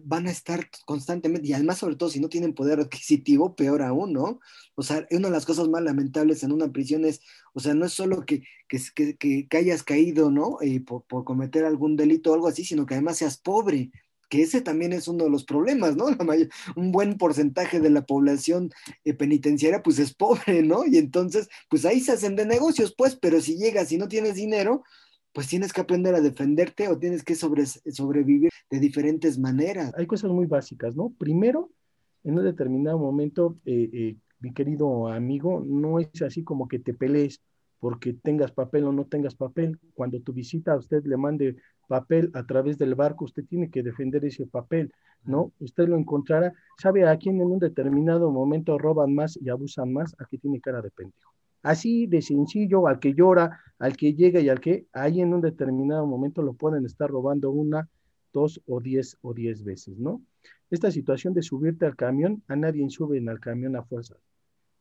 van 0.04 0.28
a 0.28 0.32
estar 0.32 0.70
constantemente, 0.86 1.48
y 1.48 1.54
además 1.54 1.78
sobre 1.78 1.96
todo 1.96 2.10
si 2.10 2.20
no 2.20 2.28
tienen 2.28 2.54
poder 2.54 2.82
adquisitivo, 2.82 3.56
peor 3.56 3.84
aún, 3.84 4.12
¿no? 4.12 4.42
O 4.76 4.84
sea, 4.84 5.08
una 5.12 5.30
de 5.30 5.34
las 5.34 5.46
cosas 5.46 5.70
más 5.70 5.82
lamentables 5.82 6.44
en 6.44 6.52
una 6.52 6.74
prisión 6.74 7.06
es, 7.06 7.22
o 7.54 7.62
sea, 7.62 7.74
no 7.74 7.86
es 7.86 7.94
solo 7.94 8.26
que, 8.26 8.44
que, 8.68 9.16
que, 9.18 9.58
hayas 9.58 9.84
caído, 9.84 10.32
¿no? 10.32 10.58
Eh, 10.62 10.82
por, 10.82 11.06
por 11.06 11.24
cometer 11.24 11.64
algún 11.64 11.96
delito 11.96 12.32
o 12.32 12.34
algo 12.34 12.50
así, 12.50 12.66
sino 12.66 12.86
que 12.86 12.96
además 12.96 13.18
seas 13.18 13.38
pobre 13.38 13.92
que 14.30 14.44
ese 14.44 14.62
también 14.62 14.94
es 14.94 15.08
uno 15.08 15.26
de 15.26 15.30
los 15.30 15.44
problemas, 15.44 15.96
¿no? 15.96 16.06
un 16.76 16.92
buen 16.92 17.18
porcentaje 17.18 17.80
de 17.80 17.90
la 17.90 18.06
población 18.06 18.70
eh, 19.04 19.14
penitenciaria 19.14 19.84
pues 19.84 20.00
es 20.00 20.14
pobre, 20.14 20.62
¿no? 20.64 20.86
Y 20.86 20.98
entonces, 20.98 21.50
pues 21.70 21.86
ahí 21.86 22.00
se 22.00 22.14
hacen 22.14 22.36
de 22.36 22.46
negocios, 22.46 22.94
pues, 22.98 23.16
pero 23.16 23.42
si 23.42 23.58
llegas 23.58 23.92
y 23.92 23.98
no 23.98 24.08
tienes 24.08 24.36
dinero, 24.36 24.84
pues 25.34 25.48
tienes 25.48 25.74
que 25.74 25.82
aprender 25.82 26.16
a 26.16 26.22
defenderte 26.22 26.88
o 26.88 26.98
tienes 26.98 27.24
que 27.24 27.36
sobrevivir 27.36 28.50
de 28.70 28.80
diferentes 28.80 29.38
maneras. 29.38 29.94
Hay 29.98 30.08
cosas 30.08 30.32
muy 30.32 30.46
básicas, 30.46 30.96
¿no? 30.96 31.14
Primero, 31.18 31.72
en 32.24 32.38
un 32.38 32.46
determinado 32.46 32.98
momento, 32.98 33.58
eh, 33.66 33.90
eh, 33.94 34.18
mi 34.40 34.54
querido 34.54 35.08
amigo, 35.08 35.64
no 35.66 36.00
es 36.00 36.22
así 36.22 36.44
como 36.44 36.68
que 36.68 36.80
te 36.80 36.94
pelees 36.94 37.42
porque 37.80 38.14
tengas 38.14 38.52
papel 38.52 38.86
o 38.86 38.92
no 38.92 39.06
tengas 39.06 39.36
papel. 39.36 39.80
Cuando 39.94 40.20
tu 40.20 40.34
visita 40.34 40.74
a 40.74 40.78
usted 40.78 41.04
le 41.06 41.18
mande 41.18 41.56
papel 41.88 42.30
a 42.34 42.46
través 42.46 42.78
del 42.78 42.96
barco, 42.96 43.26
usted 43.26 43.46
tiene 43.46 43.70
que 43.70 43.84
defender 43.84 44.24
ese 44.26 44.46
papel, 44.46 44.94
¿no? 45.24 45.52
Usted 45.60 45.88
lo 45.88 45.98
encontrará, 45.98 46.54
sabe 46.78 47.08
a 47.08 47.18
quién 47.18 47.42
en 47.42 47.48
un 47.48 47.60
determinado 47.60 48.32
momento 48.32 48.78
roban 48.78 49.14
más 49.16 49.38
y 49.42 49.50
abusan 49.50 49.92
más, 49.92 50.16
aquí 50.20 50.38
tiene 50.38 50.62
cara 50.62 50.82
de 50.82 50.92
pendejo. 50.92 51.34
Así 51.64 52.08
de 52.08 52.22
sencillo, 52.22 52.88
al 52.88 53.00
que 53.00 53.14
llora, 53.14 53.60
al 53.80 53.98
que 53.98 54.14
llega 54.14 54.40
y 54.40 54.50
al 54.50 54.62
que 54.62 54.88
ahí 54.94 55.22
en 55.22 55.34
un 55.34 55.42
determinado 55.42 56.06
momento 56.06 56.42
lo 56.42 56.54
pueden 56.54 56.86
estar 56.86 57.10
robando 57.10 57.52
una, 57.52 57.90
dos 58.32 58.62
o 58.68 58.80
diez 58.80 59.18
o 59.22 59.34
diez 59.34 59.64
veces, 59.64 59.98
¿no? 59.98 60.22
Esta 60.70 60.92
situación 60.92 61.34
de 61.34 61.42
subirte 61.42 61.86
al 61.86 61.96
camión, 61.96 62.44
a 62.48 62.56
nadie 62.56 62.88
sube 62.90 63.18
en 63.18 63.28
el 63.28 63.40
camión 63.40 63.76
a 63.76 63.84
fuerza. 63.84 64.16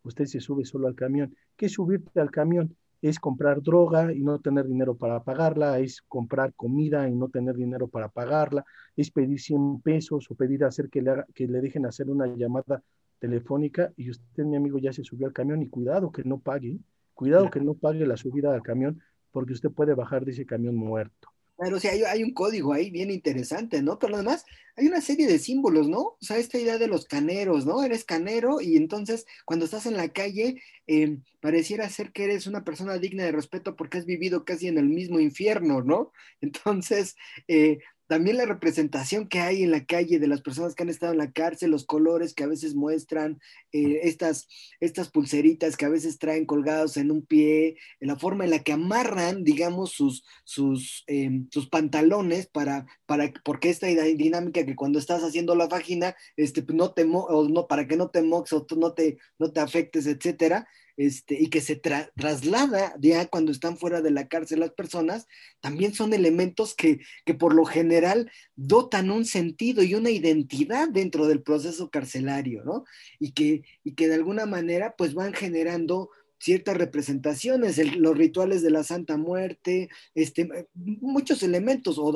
Usted 0.03 0.27
se 0.27 0.41
sube 0.41 0.65
solo 0.65 0.87
al 0.87 0.95
camión. 0.95 1.35
¿Qué 1.57 1.67
es 1.67 1.73
subirte 1.73 2.21
al 2.21 2.31
camión? 2.31 2.77
Es 3.01 3.19
comprar 3.19 3.63
droga 3.63 4.13
y 4.13 4.21
no 4.21 4.41
tener 4.41 4.67
dinero 4.67 4.97
para 4.97 5.23
pagarla, 5.23 5.79
es 5.79 6.03
comprar 6.03 6.53
comida 6.55 7.09
y 7.09 7.15
no 7.15 7.29
tener 7.29 7.57
dinero 7.57 7.89
para 7.89 8.09
pagarla, 8.09 8.65
es 8.97 9.11
pedir 9.11 9.41
100 9.41 9.81
pesos 9.81 10.31
o 10.31 10.35
pedir 10.35 10.65
hacer 10.65 10.89
que 10.89 11.03
le, 11.03 11.25
que 11.35 11.47
le 11.47 11.61
dejen 11.61 11.87
hacer 11.87 12.11
una 12.11 12.27
llamada 12.27 12.83
telefónica 13.19 13.93
y 13.97 14.11
usted, 14.11 14.45
mi 14.45 14.57
amigo, 14.57 14.79
ya 14.79 14.93
se 14.93 15.05
subió 15.05 15.27
al 15.27 15.33
camión 15.33 15.63
y 15.63 15.69
cuidado 15.69 16.11
que 16.11 16.25
no 16.25 16.39
pague, 16.39 16.79
cuidado 17.15 17.51
que 17.51 17.61
no 17.61 17.75
pague 17.75 18.07
la 18.07 18.17
subida 18.17 18.55
al 18.55 18.63
camión 18.63 19.01
porque 19.31 19.53
usted 19.53 19.71
puede 19.71 19.95
bajar 19.95 20.25
de 20.25 20.33
ese 20.33 20.47
camión 20.47 20.75
muerto. 20.75 21.29
Claro, 21.59 21.77
o 21.79 21.81
hay, 22.07 22.23
un 22.23 22.33
código 22.35 22.73
ahí 22.73 22.89
bien 22.91 23.11
interesante, 23.11 23.83
¿no? 23.83 23.99
Pero 23.99 24.15
además 24.15 24.45
hay 24.77 24.87
una 24.87 25.01
serie 25.01 25.27
de 25.27 25.41
símbolos, 25.41 25.89
¿no? 25.89 25.99
O 26.01 26.19
sea, 26.21 26.37
esta 26.39 26.57
idea 26.57 26.79
de 26.79 26.87
los 26.87 27.05
caneros, 27.07 27.67
¿no? 27.67 27.83
Eres 27.83 28.05
canero 28.05 28.61
y 28.61 28.77
entonces 28.77 29.27
cuando 29.45 29.65
estás 29.65 29.85
en 29.87 29.97
la 29.97 30.09
calle 30.11 30.63
em, 30.87 31.25
pareciera 31.41 31.89
ser 31.89 32.13
que 32.13 32.23
eres 32.25 32.47
una 32.47 32.63
persona 32.65 32.99
digna 32.99 33.25
de 33.25 33.33
respeto 33.33 33.75
porque 33.75 33.99
has 33.99 34.07
vivido 34.07 34.45
casi 34.45 34.69
en 34.69 34.79
el 34.79 34.87
mismo 34.89 35.19
infierno, 35.19 35.83
¿no? 35.83 36.13
Entonces, 36.41 37.17
eh, 37.49 37.81
también 38.09 38.39
la 38.39 38.47
representación 38.47 39.29
que 39.29 39.41
hay 39.41 39.63
en 39.63 39.71
la 39.71 39.85
calle 39.85 40.19
de 40.19 40.27
las 40.27 40.41
personas 40.41 40.75
que 40.75 40.83
han 40.83 40.89
estado 40.89 41.13
en 41.13 41.19
la 41.19 41.31
cárcel, 41.31 41.71
los 41.71 41.85
colores 41.85 42.35
que 42.35 42.43
a 42.43 42.49
veces 42.49 42.75
muestran, 42.75 43.39
eh, 43.73 44.01
estas, 44.03 44.49
estas 44.81 45.11
pulseritas 45.11 45.77
que 45.77 45.85
a 45.85 45.91
veces 45.91 46.19
traen 46.19 46.47
colgados 46.47 46.97
en 46.97 47.11
un 47.11 47.25
pie, 47.25 47.77
la 48.01 48.17
forma 48.17 48.45
en 48.45 48.51
la 48.51 48.61
que 48.61 48.73
amarran, 48.73 49.45
digamos, 49.45 49.93
sus, 49.93 50.25
sus, 50.45 51.05
em, 51.07 51.49
sus 51.51 51.69
pantalones 51.69 52.47
para, 52.47 52.87
para, 53.07 53.33
porque 53.45 53.69
esta 53.69 53.87
dinámica 53.87 54.65
que 54.65 54.75
cuando 54.75 54.99
estás 54.99 55.23
haciendo 55.23 55.55
la 55.55 55.67
vagina, 55.67 56.17
este, 56.37 56.65
no 56.73 56.93
te, 56.93 57.05
o 57.05 57.49
no, 57.49 57.67
para 57.69 57.87
que 57.87 57.97
no 57.97 58.09
te 58.09 58.23
mox 58.23 58.53
o 58.55 58.67
no 58.77 58.95
te, 58.95 59.19
no 59.39 59.53
te 59.53 59.61
afectes, 59.61 60.07
etcétera, 60.07 60.67
este, 60.99 61.41
y 61.41 61.47
que 61.47 61.61
se 61.61 61.77
traslada 61.77 62.95
ya 63.01 63.27
cuando 63.27 63.53
están 63.53 63.79
fuera 63.79 64.03
de 64.03 64.11
la 64.11 64.27
cárcel 64.27 64.59
las 64.59 64.73
personas, 64.73 65.29
también 65.61 65.95
son 65.95 66.13
elementos 66.13 66.75
que, 66.75 66.99
que, 67.25 67.35
por 67.35 67.55
lo 67.55 67.65
general 67.65 68.31
dotan 68.57 69.11
un 69.13 69.25
sentido 69.25 69.85
y 69.85 69.95
una 69.95 70.11
identidad 70.11 70.89
dentro 70.89 71.29
del 71.29 71.41
proceso 71.41 71.89
carcelario, 71.89 72.65
¿no? 72.65 72.85
Y 73.21 73.31
que, 73.31 73.63
y 73.85 73.95
que 73.95 74.09
de 74.09 74.17
alguna 74.17 74.45
manera 74.45 74.97
pues 74.99 75.15
van 75.15 75.33
generando 75.33 76.11
ciertas 76.41 76.77
representaciones, 76.77 77.79
los 77.97 78.19
rituales 78.19 78.63
de 78.63 78.71
la 78.71 78.83
Santa 78.83 79.17
Muerte, 79.17 79.89
este, 80.17 80.49
muchos 80.75 81.45
elementos, 81.45 81.97
o, 81.99 82.13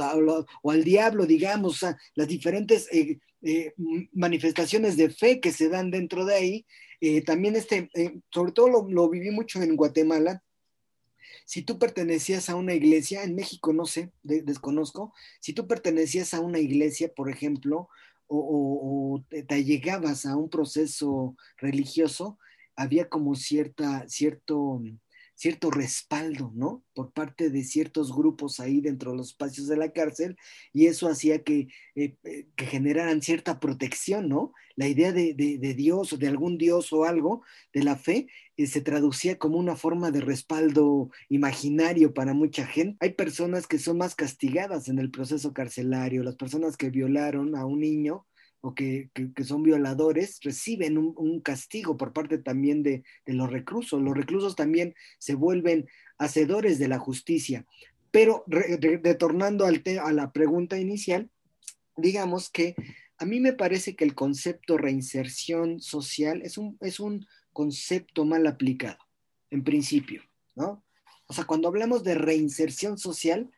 o, 0.62 0.71
al 0.71 0.85
diablo, 0.85 1.25
digamos, 1.25 1.85
las 2.15 2.29
diferentes 2.29 2.89
eh, 2.93 3.19
eh, 3.43 3.75
manifestaciones 4.12 4.97
de 4.97 5.11
fe 5.11 5.41
que 5.41 5.53
se 5.53 5.69
dan 5.69 5.91
dentro 5.91 6.25
de 6.25 6.35
ahí, 6.35 6.67
eh, 7.04 7.21
también 7.21 7.56
este, 7.56 7.90
eh, 7.94 8.21
sobre 8.30 8.52
todo 8.52 8.68
lo, 8.88 9.09
viví 9.11 9.32
mucho 9.32 9.61
en 9.61 9.75
Guatemala. 9.75 10.44
Si 11.44 11.62
tú 11.62 11.76
pertenecías 11.76 12.49
a 12.49 12.54
una 12.54 12.75
iglesia, 12.75 13.25
en 13.25 13.35
México 13.35 13.73
no 13.73 13.87
sé, 13.87 14.12
desconozco, 14.23 15.12
si 15.40 15.52
tú 15.52 15.66
pertenecías 15.66 16.32
a 16.32 16.38
una 16.38 16.61
iglesia, 16.61 17.12
por 17.12 17.28
ejemplo, 17.28 17.88
o, 18.28 19.21
te, 19.28 19.64
llegabas 19.64 20.26
a 20.26 20.37
un 20.37 20.49
proceso 20.49 21.37
religioso, 21.56 22.38
había 22.76 23.09
como 23.09 23.35
cierta, 23.35 24.09
cierto, 24.09 24.80
cierto 25.35 25.71
respaldo, 25.71 26.53
¿no? 26.55 26.85
Por 26.95 27.12
parte 27.12 27.51
de 27.51 27.65
ciertos 27.65 28.15
grupos 28.15 28.61
ahí 28.61 28.81
dentro 28.81 29.11
de 29.11 29.19
los 29.19 29.29
espacios 29.29 29.67
de 29.67 29.77
la 29.77 29.93
cárcel 29.93 30.37
y 30.73 30.87
eso 30.87 31.09
hacía 31.09 31.43
que, 31.43 31.69
eh, 31.95 32.17
eh, 32.25 32.47
que 32.57 32.67
generaran 32.67 33.23
cierta 33.23 33.59
protección, 33.59 34.29
¿no? 34.29 34.53
La 34.77 34.89
idea 34.89 35.12
de, 35.12 35.35
Dios 35.35 36.12
o 36.12 36.17
de 36.17 36.29
algún 36.29 36.59
Dios 36.59 36.93
o 36.93 37.05
algo 37.05 37.43
de 37.73 37.83
la 37.83 37.97
fe 37.97 38.29
eh, 38.57 38.67
se 38.67 38.81
traducía 38.81 39.39
como 39.39 39.59
una 39.59 39.77
forma 39.77 40.11
de 40.11 40.21
respaldo 40.21 41.11
imaginario 41.29 42.15
para 42.15 42.35
mucha 42.35 42.67
gente. 42.67 42.97
Hay 43.01 43.15
personas 43.15 43.67
que 43.67 43.79
son 43.79 43.99
más 43.99 44.15
castigadas 44.15 44.89
en 44.89 44.99
el 44.99 45.11
proceso 45.11 45.53
carcelario, 45.53 46.23
las 46.23 46.37
personas 46.37 46.77
que 46.77 46.91
violaron 46.91 47.57
a 47.57 47.67
un 47.67 47.81
niño 47.81 48.27
o 48.62 48.75
que, 48.75 49.11
son 49.45 49.64
violadores 49.64 50.38
reciben 50.40 50.97
un, 50.97 51.40
castigo 51.40 51.97
por 51.97 52.12
parte 52.12 52.38
también 52.38 52.83
de, 52.83 53.02
los 53.26 53.50
reclusos. 53.50 54.00
Los 54.00 54.16
reclusos 54.16 54.57
también 54.57 54.95
se 55.19 55.35
vuelven 55.35 55.88
hacedores 56.16 56.78
de 56.78 56.88
la 56.88 56.99
justicia. 56.99 57.66
Pero 58.12 58.45
retornando 58.47 59.66
al 59.66 59.83
a 60.00 60.12
la 60.12 60.33
pregunta 60.33 60.78
inicial, 60.78 61.28
digamos 61.97 62.50
que 62.50 62.76
a 63.19 63.25
mí 63.25 63.40
me 63.40 63.52
parece 63.52 63.97
que 63.97 64.04
el 64.04 64.14
concepto 64.14 64.78
reinserción 64.78 65.81
social 65.81 66.42
es 66.42 66.57
un, 66.57 66.78
es 66.81 67.00
un 67.00 67.26
concepto 67.52 68.25
mal 68.25 68.47
aplicado, 68.47 68.99
en 69.50 69.64
principio, 69.64 70.23
¿no? 70.54 70.85
O 71.26 71.33
sea, 71.33 71.45
cuando 71.45 71.69
hablamos 71.69 72.04
de 72.04 72.14
reinserción 72.14 72.99
social, 72.99 73.50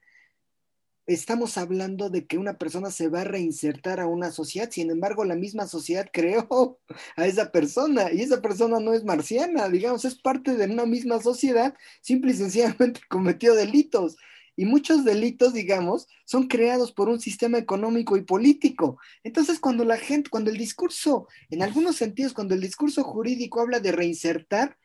estamos 1.06 1.58
hablando 1.58 2.08
de 2.08 2.26
que 2.26 2.38
una 2.38 2.56
persona 2.56 2.90
se 2.90 3.08
va 3.08 3.22
a 3.22 3.24
reinsertar 3.24 4.00
a 4.00 4.06
una 4.06 4.30
sociedad, 4.30 4.70
sin 4.70 4.90
embargo 4.90 5.24
la 5.24 5.34
misma 5.34 5.66
sociedad 5.66 6.08
creó 6.12 6.78
a 7.16 7.26
esa 7.26 7.50
persona 7.52 8.12
y 8.12 8.22
esa 8.22 8.40
persona 8.40 8.80
no 8.80 8.92
es 8.92 9.04
marciana, 9.04 9.68
digamos, 9.68 10.04
es 10.04 10.14
parte 10.14 10.56
de 10.56 10.64
una 10.66 10.86
misma 10.86 11.20
sociedad, 11.20 11.74
simple 12.00 12.32
y 12.32 12.36
sencillamente 12.36 13.00
cometió 13.08 13.54
delitos. 13.54 14.16
Y 14.56 14.66
muchos 14.66 15.04
delitos, 15.04 15.52
digamos, 15.52 16.06
son 16.24 16.46
creados 16.46 16.92
por 16.92 17.08
un 17.08 17.20
sistema 17.20 17.58
económico 17.58 18.16
y 18.16 18.22
político. 18.22 18.98
Entonces, 19.24 19.58
cuando 19.58 19.84
la 19.84 19.96
gente, 19.96 20.30
cuando 20.30 20.48
el 20.50 20.56
discurso, 20.56 21.26
en 21.50 21.62
algunos 21.62 21.96
sentidos, 21.96 22.32
cuando 22.32 22.54
el 22.54 22.60
discurso 22.60 23.02
jurídico 23.02 23.60
habla 23.60 23.80
de 23.80 23.90
reinsertar, 23.90 24.78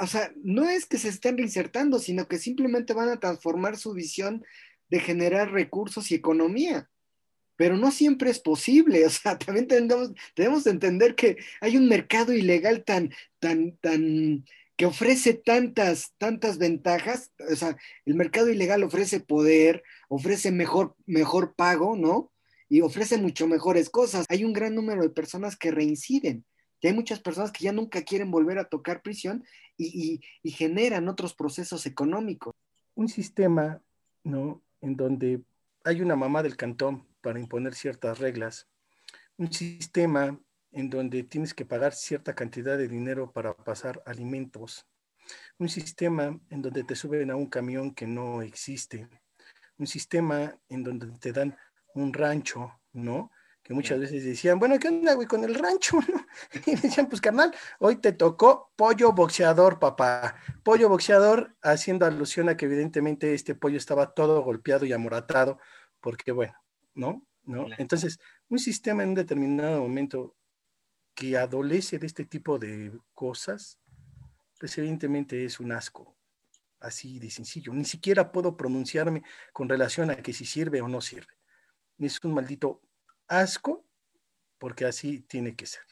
o 0.00 0.06
sea, 0.06 0.30
no 0.42 0.68
es 0.68 0.84
que 0.84 0.98
se 0.98 1.08
estén 1.08 1.38
reinsertando, 1.38 1.98
sino 1.98 2.28
que 2.28 2.38
simplemente 2.38 2.92
van 2.92 3.08
a 3.08 3.18
transformar 3.18 3.78
su 3.78 3.94
visión 3.94 4.44
de 4.90 5.00
generar 5.00 5.52
recursos 5.52 6.10
y 6.10 6.14
economía. 6.14 6.90
Pero 7.56 7.76
no 7.76 7.90
siempre 7.90 8.30
es 8.30 8.40
posible, 8.40 9.06
o 9.06 9.10
sea, 9.10 9.38
también 9.38 9.68
tenemos, 9.68 10.12
debemos 10.36 10.66
entender 10.66 11.14
que 11.14 11.36
hay 11.60 11.76
un 11.76 11.88
mercado 11.88 12.32
ilegal 12.32 12.84
tan, 12.84 13.10
tan, 13.38 13.76
tan, 13.78 14.44
que 14.76 14.86
ofrece 14.86 15.34
tantas, 15.34 16.14
tantas 16.18 16.58
ventajas, 16.58 17.30
o 17.50 17.54
sea, 17.54 17.76
el 18.04 18.14
mercado 18.14 18.50
ilegal 18.50 18.82
ofrece 18.82 19.20
poder, 19.20 19.82
ofrece 20.08 20.50
mejor, 20.50 20.96
mejor 21.06 21.54
pago, 21.54 21.96
¿no? 21.96 22.32
Y 22.68 22.80
ofrece 22.80 23.18
mucho 23.18 23.46
mejores 23.46 23.88
cosas. 23.88 24.26
Hay 24.28 24.44
un 24.44 24.52
gran 24.52 24.74
número 24.74 25.02
de 25.02 25.10
personas 25.10 25.56
que 25.56 25.70
reinciden. 25.70 26.44
Y 26.80 26.88
hay 26.88 26.92
muchas 26.92 27.20
personas 27.20 27.52
que 27.52 27.64
ya 27.64 27.72
nunca 27.72 28.02
quieren 28.02 28.30
volver 28.30 28.58
a 28.58 28.68
tocar 28.68 29.00
prisión 29.00 29.44
y, 29.76 30.20
y 30.42 30.50
generan 30.50 31.08
otros 31.08 31.34
procesos 31.34 31.86
económicos. 31.86 32.54
Un 32.94 33.08
sistema, 33.08 33.80
¿no? 34.24 34.62
En 34.84 34.96
donde 34.96 35.42
hay 35.82 36.02
una 36.02 36.14
mamá 36.14 36.42
del 36.42 36.56
cantón 36.56 37.08
para 37.22 37.40
imponer 37.40 37.74
ciertas 37.74 38.18
reglas, 38.18 38.68
un 39.38 39.50
sistema 39.50 40.38
en 40.72 40.90
donde 40.90 41.22
tienes 41.22 41.54
que 41.54 41.64
pagar 41.64 41.94
cierta 41.94 42.34
cantidad 42.34 42.76
de 42.76 42.86
dinero 42.86 43.32
para 43.32 43.56
pasar 43.56 44.02
alimentos, 44.04 44.86
un 45.58 45.70
sistema 45.70 46.38
en 46.50 46.60
donde 46.60 46.84
te 46.84 46.96
suben 46.96 47.30
a 47.30 47.36
un 47.36 47.46
camión 47.46 47.94
que 47.94 48.06
no 48.06 48.42
existe, 48.42 49.08
un 49.78 49.86
sistema 49.86 50.54
en 50.68 50.84
donde 50.84 51.10
te 51.18 51.32
dan 51.32 51.56
un 51.94 52.12
rancho, 52.12 52.78
¿no? 52.92 53.30
Que 53.64 53.72
muchas 53.72 53.98
veces 53.98 54.22
decían, 54.22 54.58
bueno, 54.58 54.78
¿qué 54.78 54.88
onda, 54.88 55.14
güey, 55.14 55.26
con 55.26 55.42
el 55.42 55.54
rancho? 55.54 55.98
Y 56.66 56.76
decían, 56.76 57.08
pues 57.08 57.22
carnal, 57.22 57.52
hoy 57.78 57.96
te 57.96 58.12
tocó 58.12 58.70
pollo 58.76 59.12
boxeador, 59.12 59.78
papá. 59.78 60.36
Pollo 60.62 60.90
boxeador, 60.90 61.56
haciendo 61.62 62.04
alusión 62.04 62.50
a 62.50 62.58
que 62.58 62.66
evidentemente 62.66 63.32
este 63.32 63.54
pollo 63.54 63.78
estaba 63.78 64.12
todo 64.12 64.42
golpeado 64.42 64.84
y 64.84 64.92
amoratado, 64.92 65.58
porque 66.00 66.30
bueno, 66.30 66.54
¿no? 66.94 67.26
¿No? 67.44 67.66
Entonces, 67.78 68.20
un 68.48 68.58
sistema 68.58 69.02
en 69.02 69.10
un 69.10 69.14
determinado 69.14 69.80
momento 69.80 70.36
que 71.14 71.38
adolece 71.38 71.98
de 71.98 72.06
este 72.06 72.26
tipo 72.26 72.58
de 72.58 72.92
cosas, 73.14 73.78
pues 74.58 74.76
evidentemente 74.76 75.42
es 75.42 75.58
un 75.58 75.72
asco, 75.72 76.14
así 76.80 77.18
de 77.18 77.30
sencillo. 77.30 77.72
Ni 77.72 77.86
siquiera 77.86 78.30
puedo 78.30 78.58
pronunciarme 78.58 79.22
con 79.54 79.70
relación 79.70 80.10
a 80.10 80.16
que 80.16 80.34
si 80.34 80.44
sirve 80.44 80.82
o 80.82 80.88
no 80.88 81.00
sirve. 81.00 81.32
Es 81.98 82.22
un 82.24 82.34
maldito 82.34 82.82
asco 83.28 83.86
porque 84.58 84.84
así 84.84 85.20
tiene 85.20 85.56
que 85.56 85.66
ser, 85.66 85.84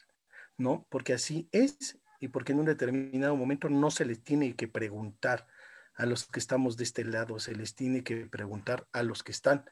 ¿no? 0.57 0.87
Porque 0.89 1.13
así 1.13 1.47
es 1.51 1.99
y 2.19 2.29
porque 2.29 2.53
en 2.53 2.59
un 2.59 2.65
determinado 2.65 3.35
momento 3.35 3.69
no 3.69 3.91
se 3.91 4.05
les 4.05 4.23
tiene 4.23 4.55
que 4.55 4.67
preguntar 4.67 5.47
a 5.95 6.05
los 6.05 6.25
que 6.25 6.39
estamos 6.39 6.77
de 6.77 6.85
este 6.85 7.03
lado, 7.03 7.39
se 7.39 7.55
les 7.55 7.75
tiene 7.75 8.03
que 8.03 8.25
preguntar 8.25 8.87
a 8.93 9.03
los 9.03 9.23
que 9.23 9.31
están 9.31 9.65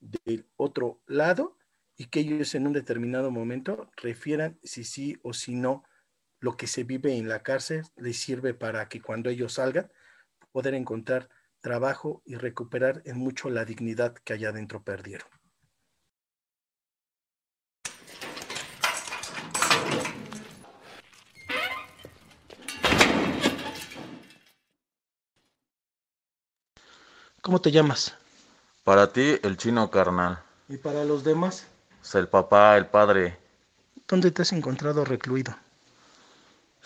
del 0.00 0.46
otro 0.56 1.00
lado 1.06 1.56
y 1.96 2.06
que 2.06 2.20
ellos 2.20 2.54
en 2.54 2.66
un 2.66 2.72
determinado 2.72 3.30
momento 3.30 3.90
refieran 3.96 4.58
si 4.62 4.84
sí 4.84 5.18
o 5.22 5.32
si 5.32 5.54
no 5.54 5.84
lo 6.40 6.56
que 6.56 6.66
se 6.66 6.82
vive 6.82 7.16
en 7.16 7.28
la 7.28 7.42
cárcel 7.42 7.84
les 7.96 8.18
sirve 8.18 8.52
para 8.52 8.88
que 8.88 9.00
cuando 9.00 9.30
ellos 9.30 9.54
salgan 9.54 9.90
poder 10.50 10.74
encontrar 10.74 11.28
trabajo 11.60 12.22
y 12.26 12.34
recuperar 12.34 13.02
en 13.04 13.18
mucho 13.18 13.48
la 13.48 13.64
dignidad 13.64 14.14
que 14.14 14.32
allá 14.32 14.48
adentro 14.48 14.82
perdieron. 14.82 15.28
¿Cómo 27.42 27.60
te 27.60 27.72
llamas? 27.72 28.14
Para 28.84 29.12
ti, 29.12 29.36
el 29.42 29.56
chino 29.56 29.90
carnal. 29.90 30.40
¿Y 30.68 30.76
para 30.76 31.04
los 31.04 31.24
demás? 31.24 31.66
Pues 31.98 32.14
el 32.14 32.28
papá, 32.28 32.76
el 32.76 32.86
padre. 32.86 33.36
¿Dónde 34.06 34.30
te 34.30 34.42
has 34.42 34.52
encontrado 34.52 35.04
recluido? 35.04 35.52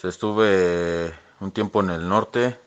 Estuve 0.03 1.13
un 1.41 1.53
tiempo 1.53 1.83
en 1.83 1.91
el 1.91 2.09
norte, 2.09 2.59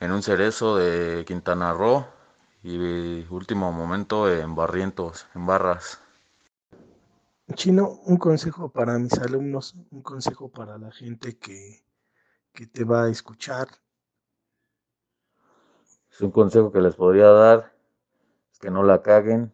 en 0.00 0.12
un 0.12 0.22
cerezo 0.22 0.78
de 0.78 1.26
Quintana 1.26 1.74
Roo 1.74 2.06
y 2.62 3.26
último 3.28 3.70
momento 3.70 4.32
en 4.32 4.54
Barrientos, 4.54 5.26
en 5.34 5.44
Barras. 5.44 6.00
Chino, 7.52 8.00
un 8.06 8.16
consejo 8.16 8.70
para 8.70 8.98
mis 8.98 9.12
alumnos, 9.18 9.74
un 9.90 10.00
consejo 10.00 10.48
para 10.48 10.78
la 10.78 10.90
gente 10.90 11.36
que, 11.36 11.84
que 12.54 12.66
te 12.66 12.84
va 12.84 13.04
a 13.04 13.10
escuchar, 13.10 13.68
es 16.18 16.22
un 16.22 16.32
consejo 16.32 16.72
que 16.72 16.80
les 16.80 16.96
podría 16.96 17.28
dar, 17.28 17.72
es 18.50 18.58
que 18.58 18.72
no 18.72 18.82
la 18.82 19.02
caguen, 19.02 19.52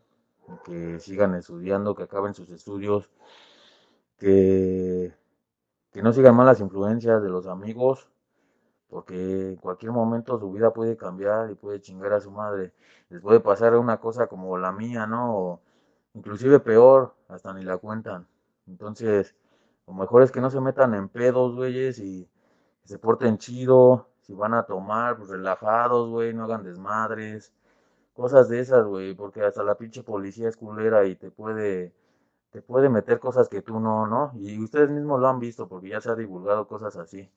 que 0.64 0.98
sigan 0.98 1.34
estudiando, 1.34 1.94
que 1.94 2.04
acaben 2.04 2.32
sus 2.32 2.48
estudios, 2.48 3.10
que, 4.16 5.14
que 5.92 6.02
no 6.02 6.14
sigan 6.14 6.34
malas 6.34 6.60
influencias 6.60 7.22
de 7.22 7.28
los 7.28 7.46
amigos, 7.46 8.08
porque 8.88 9.50
en 9.50 9.56
cualquier 9.56 9.92
momento 9.92 10.38
su 10.38 10.50
vida 10.52 10.72
puede 10.72 10.96
cambiar 10.96 11.50
y 11.50 11.54
puede 11.54 11.82
chingar 11.82 12.14
a 12.14 12.20
su 12.22 12.30
madre. 12.30 12.72
Les 13.10 13.20
puede 13.20 13.40
pasar 13.40 13.76
una 13.76 14.00
cosa 14.00 14.26
como 14.26 14.56
la 14.56 14.72
mía, 14.72 15.06
¿no? 15.06 15.36
O 15.36 15.60
inclusive 16.14 16.60
peor, 16.60 17.14
hasta 17.28 17.52
ni 17.52 17.62
la 17.62 17.76
cuentan. 17.76 18.26
Entonces, 18.66 19.34
lo 19.86 19.92
mejor 19.92 20.22
es 20.22 20.32
que 20.32 20.40
no 20.40 20.48
se 20.48 20.62
metan 20.62 20.94
en 20.94 21.10
pedos, 21.10 21.54
güeyes, 21.54 21.98
y 21.98 22.26
se 22.84 22.98
porten 22.98 23.36
chido, 23.36 24.08
si 24.24 24.34
van 24.34 24.54
a 24.54 24.64
tomar, 24.64 25.16
pues 25.18 25.30
relajados, 25.30 26.10
güey, 26.10 26.34
no 26.34 26.44
hagan 26.44 26.64
desmadres, 26.64 27.52
cosas 28.14 28.48
de 28.48 28.60
esas, 28.60 28.86
güey, 28.86 29.14
porque 29.14 29.42
hasta 29.44 29.62
la 29.64 29.76
pinche 29.76 30.02
policía 30.02 30.48
es 30.48 30.56
culera 30.56 31.06
y 31.06 31.16
te 31.16 31.30
puede, 31.30 31.94
te 32.52 32.62
puede 32.62 32.88
meter 32.90 33.20
cosas 33.20 33.48
que 33.48 33.62
tú 33.62 33.80
no, 33.80 34.06
¿no? 34.06 34.32
Y 34.36 34.62
ustedes 34.62 34.90
mismos 34.90 35.20
lo 35.20 35.28
han 35.28 35.40
visto 35.40 35.68
porque 35.68 35.90
ya 35.90 36.00
se 36.00 36.10
ha 36.10 36.16
divulgado 36.16 36.66
cosas 36.68 36.96
así. 36.96 37.30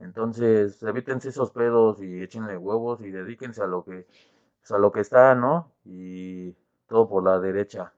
Entonces, 0.00 0.82
evítense 0.82 1.30
esos 1.30 1.52
pedos 1.52 2.02
y 2.02 2.22
échenle 2.22 2.56
huevos 2.58 3.00
y 3.02 3.10
dedíquense 3.10 3.62
a 3.62 3.66
lo 3.66 3.84
que, 3.84 4.06
pues, 4.60 4.72
a 4.72 4.78
lo 4.78 4.92
que 4.92 5.00
está, 5.00 5.34
¿no? 5.34 5.72
Y 5.84 6.54
todo 6.88 7.08
por 7.08 7.24
la 7.24 7.40
derecha. 7.40 7.94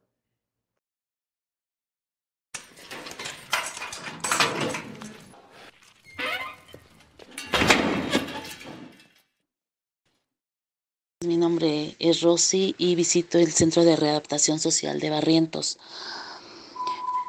Mi 11.24 11.38
nombre 11.38 11.96
es 11.98 12.20
Rosy 12.20 12.74
y 12.76 12.94
visito 12.96 13.38
el 13.38 13.50
Centro 13.50 13.82
de 13.82 13.96
Readaptación 13.96 14.60
Social 14.60 15.00
de 15.00 15.08
Barrientos. 15.08 15.78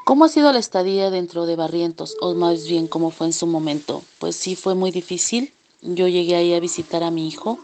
¿Cómo 0.03 0.25
ha 0.25 0.29
sido 0.29 0.51
la 0.51 0.59
estadía 0.59 1.09
dentro 1.09 1.45
de 1.45 1.55
Barrientos? 1.55 2.17
O 2.19 2.33
más 2.33 2.67
bien, 2.67 2.87
¿cómo 2.87 3.09
fue 3.09 3.27
en 3.27 3.33
su 3.33 3.47
momento? 3.47 4.03
Pues 4.19 4.35
sí, 4.35 4.55
fue 4.55 4.75
muy 4.75 4.91
difícil. 4.91 5.53
yo 5.81 6.07
llegué 6.07 6.35
ahí 6.35 6.53
a 6.53 6.59
visitar 6.59 7.03
a 7.03 7.11
mi 7.11 7.27
hijo, 7.27 7.57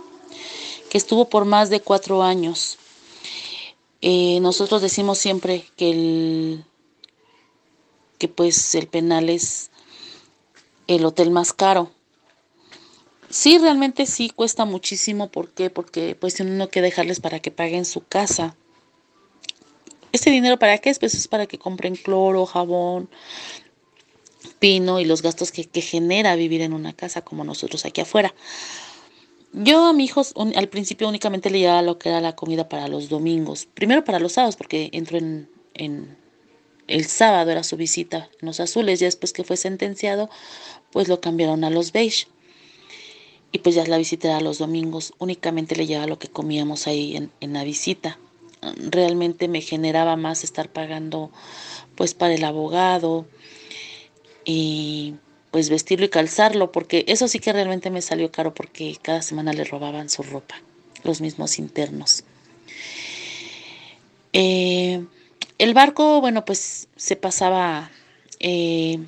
que 0.89 0.97
estuvo 0.97 1.27
por 1.27 1.43
más 1.43 1.69
de 1.69 1.81
cuatro 1.81 2.23
años. 2.23 2.77
Eh, 4.01 4.39
nosotros 4.41 4.81
decimos 4.81 5.17
siempre 5.17 5.65
que 5.75 5.89
el 5.89 6.65
que 8.17 8.27
pues 8.27 8.75
el 8.75 8.87
penal 8.87 9.29
es 9.29 9.69
el 10.87 11.03
hotel 11.05 11.31
más 11.31 11.51
caro. 11.51 11.91
Sí, 13.31 13.57
realmente 13.57 14.05
sí 14.05 14.29
cuesta 14.29 14.65
muchísimo. 14.65 15.29
¿Por 15.29 15.49
qué? 15.49 15.69
Porque 15.69 16.15
pues 16.19 16.35
tiene 16.35 16.51
uno 16.51 16.69
que 16.69 16.81
dejarles 16.81 17.21
para 17.21 17.39
que 17.39 17.49
paguen 17.49 17.85
su 17.85 18.03
casa. 18.03 18.55
¿Este 20.11 20.29
dinero 20.29 20.59
para 20.59 20.77
qué 20.79 20.89
es? 20.89 20.99
Pues 20.99 21.13
es 21.13 21.29
para 21.29 21.45
que 21.47 21.57
compren 21.57 21.95
cloro, 21.95 22.45
jabón, 22.45 23.09
pino 24.59 24.99
y 24.99 25.05
los 25.05 25.21
gastos 25.21 25.53
que, 25.53 25.63
que 25.63 25.81
genera 25.81 26.35
vivir 26.35 26.61
en 26.61 26.73
una 26.73 26.91
casa 26.91 27.21
como 27.21 27.45
nosotros 27.45 27.85
aquí 27.85 28.01
afuera. 28.01 28.35
Yo 29.53 29.85
a 29.85 29.93
mi 29.93 30.05
hijo 30.05 30.23
al 30.55 30.67
principio 30.67 31.07
únicamente 31.07 31.49
le 31.49 31.59
llevaba 31.59 31.81
lo 31.81 31.97
que 31.97 32.09
era 32.09 32.19
la 32.19 32.35
comida 32.35 32.67
para 32.67 32.89
los 32.89 33.07
domingos. 33.07 33.65
Primero 33.73 34.03
para 34.03 34.19
los 34.19 34.33
sábados, 34.33 34.57
porque 34.57 34.89
entró 34.91 35.17
en, 35.17 35.49
en 35.73 36.17
el 36.87 37.05
sábado 37.05 37.49
era 37.51 37.63
su 37.63 37.77
visita 37.77 38.29
en 38.41 38.47
los 38.47 38.59
azules, 38.59 38.99
ya 38.99 39.07
después 39.07 39.31
que 39.31 39.45
fue 39.45 39.55
sentenciado, 39.55 40.29
pues 40.91 41.07
lo 41.07 41.21
cambiaron 41.21 41.63
a 41.63 41.69
los 41.69 41.93
beige. 41.93 42.27
Y 43.51 43.59
pues 43.59 43.75
ya 43.75 43.85
la 43.85 43.97
visita 43.97 44.29
era 44.29 44.41
los 44.41 44.57
domingos, 44.59 45.13
únicamente 45.17 45.75
le 45.75 45.85
llevaba 45.85 46.07
lo 46.07 46.19
que 46.19 46.29
comíamos 46.29 46.87
ahí 46.87 47.17
en, 47.17 47.31
en 47.41 47.53
la 47.53 47.63
visita. 47.63 48.17
Realmente 48.77 49.47
me 49.47 49.61
generaba 49.61 50.15
más 50.15 50.43
estar 50.43 50.69
pagando 50.69 51.31
pues 51.95 52.13
para 52.13 52.33
el 52.33 52.43
abogado 52.43 53.25
y 54.45 55.15
pues 55.51 55.69
vestirlo 55.69 56.05
y 56.05 56.09
calzarlo, 56.09 56.71
porque 56.71 57.03
eso 57.07 57.27
sí 57.27 57.39
que 57.39 57.51
realmente 57.51 57.89
me 57.91 58.01
salió 58.01 58.31
caro 58.31 58.53
porque 58.53 58.97
cada 59.01 59.21
semana 59.21 59.51
le 59.51 59.65
robaban 59.65 60.09
su 60.09 60.23
ropa, 60.23 60.55
los 61.03 61.19
mismos 61.19 61.59
internos. 61.59 62.23
Eh, 64.33 65.05
el 65.57 65.73
barco, 65.73 66.21
bueno, 66.21 66.45
pues 66.45 66.87
se 66.95 67.17
pasaba 67.17 67.91
eh, 68.39 68.99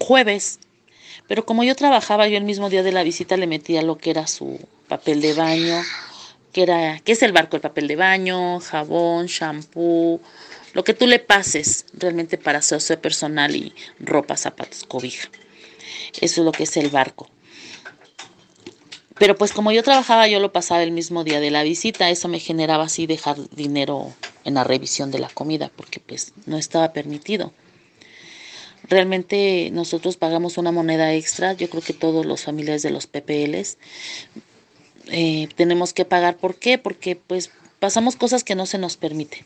jueves, 0.00 0.58
pero 1.28 1.44
como 1.44 1.64
yo 1.64 1.74
trabajaba, 1.74 2.28
yo 2.28 2.36
el 2.36 2.44
mismo 2.44 2.70
día 2.70 2.82
de 2.82 2.92
la 2.92 3.02
visita 3.02 3.36
le 3.36 3.46
metía 3.46 3.82
lo 3.82 3.98
que 3.98 4.10
era 4.10 4.26
su 4.26 4.60
papel 4.88 5.20
de 5.20 5.34
baño, 5.34 5.82
que 6.52 6.62
era, 6.62 7.00
¿qué 7.00 7.12
es 7.12 7.22
el 7.22 7.32
barco? 7.32 7.56
El 7.56 7.62
papel 7.62 7.88
de 7.88 7.96
baño, 7.96 8.60
jabón, 8.60 9.26
shampoo, 9.26 10.20
lo 10.72 10.84
que 10.84 10.94
tú 10.94 11.06
le 11.06 11.18
pases 11.18 11.86
realmente 11.94 12.38
para 12.38 12.62
su 12.62 12.76
uso 12.76 13.00
personal 13.00 13.56
y 13.56 13.74
ropa, 13.98 14.36
zapatos, 14.36 14.84
cobija. 14.84 15.28
Eso 16.20 16.40
es 16.40 16.44
lo 16.44 16.52
que 16.52 16.64
es 16.64 16.76
el 16.76 16.90
barco. 16.90 17.28
Pero 19.18 19.36
pues 19.36 19.52
como 19.52 19.72
yo 19.72 19.82
trabajaba, 19.82 20.28
yo 20.28 20.40
lo 20.40 20.52
pasaba 20.52 20.82
el 20.82 20.92
mismo 20.92 21.24
día 21.24 21.40
de 21.40 21.50
la 21.50 21.62
visita, 21.62 22.10
eso 22.10 22.28
me 22.28 22.38
generaba 22.38 22.84
así 22.84 23.06
dejar 23.06 23.36
dinero 23.50 24.12
en 24.44 24.54
la 24.54 24.64
revisión 24.64 25.10
de 25.10 25.18
la 25.18 25.28
comida, 25.28 25.70
porque 25.74 26.00
pues 26.00 26.32
no 26.44 26.58
estaba 26.58 26.92
permitido. 26.92 27.52
Realmente 28.88 29.70
nosotros 29.72 30.16
pagamos 30.16 30.58
una 30.58 30.72
moneda 30.72 31.12
extra, 31.14 31.52
yo 31.54 31.68
creo 31.68 31.82
que 31.82 31.92
todos 31.92 32.24
los 32.24 32.44
familiares 32.44 32.82
de 32.82 32.90
los 32.90 33.06
PPLs 33.06 33.78
eh, 35.08 35.48
tenemos 35.56 35.92
que 35.92 36.04
pagar. 36.04 36.36
¿Por 36.36 36.56
qué? 36.56 36.78
Porque 36.78 37.16
pues 37.16 37.50
pasamos 37.80 38.16
cosas 38.16 38.44
que 38.44 38.54
no 38.54 38.66
se 38.66 38.78
nos 38.78 38.96
permite 38.96 39.44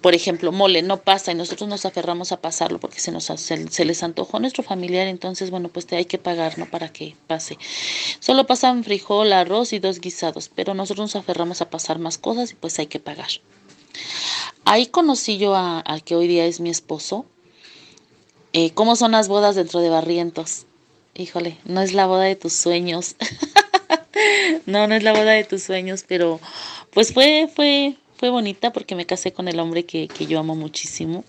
por 0.00 0.14
ejemplo, 0.14 0.52
mole 0.52 0.82
no 0.82 0.98
pasa 1.02 1.32
y 1.32 1.34
nosotros 1.34 1.68
nos 1.68 1.84
aferramos 1.84 2.32
a 2.32 2.40
pasarlo 2.40 2.78
porque 2.78 3.00
se 3.00 3.10
nos 3.10 3.24
se, 3.24 3.84
les 3.84 4.02
antojó 4.02 4.36
a 4.36 4.40
nuestro 4.40 4.62
familiar, 4.62 5.06
entonces 5.06 5.50
bueno, 5.50 5.68
pues 5.68 5.86
te 5.86 5.96
hay 5.96 6.04
que 6.04 6.18
pagar, 6.18 6.58
¿no? 6.58 6.66
Para 6.66 6.88
que 6.90 7.16
pase. 7.26 7.58
Solo 8.20 8.46
pasan 8.46 8.84
frijol, 8.84 9.32
arroz 9.32 9.72
y 9.72 9.78
dos 9.78 10.00
guisados, 10.00 10.50
pero 10.54 10.74
nosotros 10.74 11.14
nos 11.14 11.16
aferramos 11.16 11.60
a 11.62 11.70
pasar 11.70 11.98
más 11.98 12.18
cosas 12.18 12.52
y 12.52 12.54
pues 12.54 12.78
hay 12.78 12.86
que 12.86 13.00
pagar. 13.00 13.28
Ahí 14.64 14.86
conocí 14.86 15.38
yo 15.38 15.56
al 15.56 16.04
que 16.04 16.14
hoy 16.14 16.28
día 16.28 16.46
es 16.46 16.60
mi 16.60 16.70
esposo. 16.70 17.26
Eh, 18.52 18.70
¿Cómo 18.72 18.96
son 18.96 19.12
las 19.12 19.28
bodas 19.28 19.56
dentro 19.56 19.80
de 19.80 19.90
Barrientos? 19.90 20.64
Híjole, 21.14 21.58
no 21.64 21.82
es 21.82 21.92
la 21.92 22.06
boda 22.06 22.24
de 22.24 22.36
tus 22.36 22.54
sueños. 22.54 23.16
no, 24.66 24.86
no 24.86 24.94
es 24.94 25.02
la 25.02 25.12
boda 25.12 25.32
de 25.32 25.44
tus 25.44 25.62
sueños, 25.62 26.04
pero 26.06 26.40
pues 26.92 27.12
fue, 27.12 27.50
fue, 27.54 27.96
fue 28.16 28.30
bonita 28.30 28.72
porque 28.72 28.94
me 28.94 29.04
casé 29.04 29.32
con 29.32 29.48
el 29.48 29.60
hombre 29.60 29.84
que, 29.84 30.08
yo 30.26 30.38
amo 30.38 30.54
muchísimo. 30.54 31.24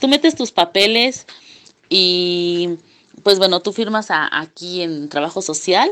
Tú 0.00 0.08
metes 0.08 0.34
tus 0.36 0.52
papeles 0.52 1.26
y 1.88 2.76
pues 3.22 3.38
bueno, 3.38 3.60
tú 3.60 3.72
firmas 3.72 4.08
aquí 4.10 4.82
en 4.82 5.08
trabajo 5.08 5.40
social 5.42 5.90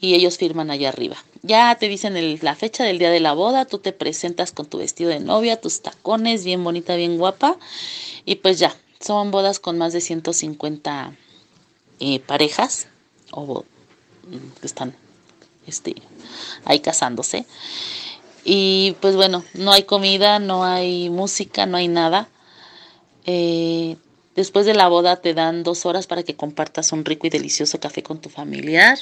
y 0.00 0.14
ellos 0.14 0.38
firman 0.38 0.70
allá 0.70 0.88
arriba. 0.88 1.16
Ya 1.42 1.74
te 1.76 1.88
dicen 1.88 2.38
la 2.42 2.56
fecha 2.56 2.82
del 2.82 2.98
día 2.98 3.10
de 3.10 3.20
la 3.20 3.32
boda, 3.32 3.64
tú 3.64 3.78
te 3.78 3.92
presentas 3.92 4.50
con 4.50 4.66
tu 4.66 4.78
vestido 4.78 5.10
de 5.10 5.20
novia, 5.20 5.60
tus 5.60 5.82
tacones, 5.82 6.44
bien 6.44 6.64
bonita, 6.64 6.96
bien 6.96 7.16
guapa. 7.16 7.56
Y 8.24 8.36
pues 8.36 8.58
ya, 8.58 8.74
son 9.00 9.30
bodas 9.30 9.60
con 9.60 9.78
más 9.78 9.92
de 9.92 10.00
150 10.00 11.16
eh, 12.00 12.20
parejas 12.20 12.88
o 13.30 13.64
que 14.60 14.66
están 14.66 14.94
este, 15.66 15.94
ahí 16.64 16.80
casándose. 16.80 17.46
Y 18.44 18.96
pues 19.00 19.16
bueno, 19.16 19.44
no 19.54 19.72
hay 19.72 19.82
comida, 19.82 20.38
no 20.38 20.64
hay 20.64 21.10
música, 21.10 21.66
no 21.66 21.76
hay 21.76 21.88
nada. 21.88 22.28
Eh, 23.26 23.96
después 24.34 24.64
de 24.64 24.74
la 24.74 24.88
boda 24.88 25.16
te 25.16 25.34
dan 25.34 25.62
dos 25.62 25.84
horas 25.84 26.06
para 26.06 26.22
que 26.22 26.36
compartas 26.36 26.92
un 26.92 27.04
rico 27.04 27.26
y 27.26 27.30
delicioso 27.30 27.78
café 27.80 28.02
con 28.02 28.20
tu 28.20 28.30
familiar. 28.30 28.98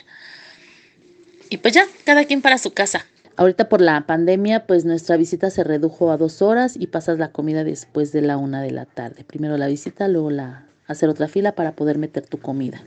Y 1.48 1.58
pues 1.58 1.74
ya, 1.74 1.86
cada 2.04 2.24
quien 2.24 2.42
para 2.42 2.58
su 2.58 2.72
casa. 2.72 3.06
Ahorita 3.38 3.68
por 3.68 3.82
la 3.82 4.06
pandemia, 4.06 4.66
pues 4.66 4.86
nuestra 4.86 5.18
visita 5.18 5.50
se 5.50 5.62
redujo 5.62 6.10
a 6.10 6.16
dos 6.16 6.40
horas 6.40 6.74
y 6.74 6.86
pasas 6.86 7.18
la 7.18 7.32
comida 7.32 7.64
después 7.64 8.10
de 8.12 8.22
la 8.22 8.38
una 8.38 8.62
de 8.62 8.70
la 8.70 8.86
tarde. 8.86 9.24
Primero 9.24 9.58
la 9.58 9.66
visita, 9.66 10.08
luego 10.08 10.30
la 10.30 10.64
hacer 10.86 11.08
otra 11.10 11.28
fila 11.28 11.52
para 11.52 11.72
poder 11.72 11.98
meter 11.98 12.26
tu 12.26 12.38
comida. 12.38 12.82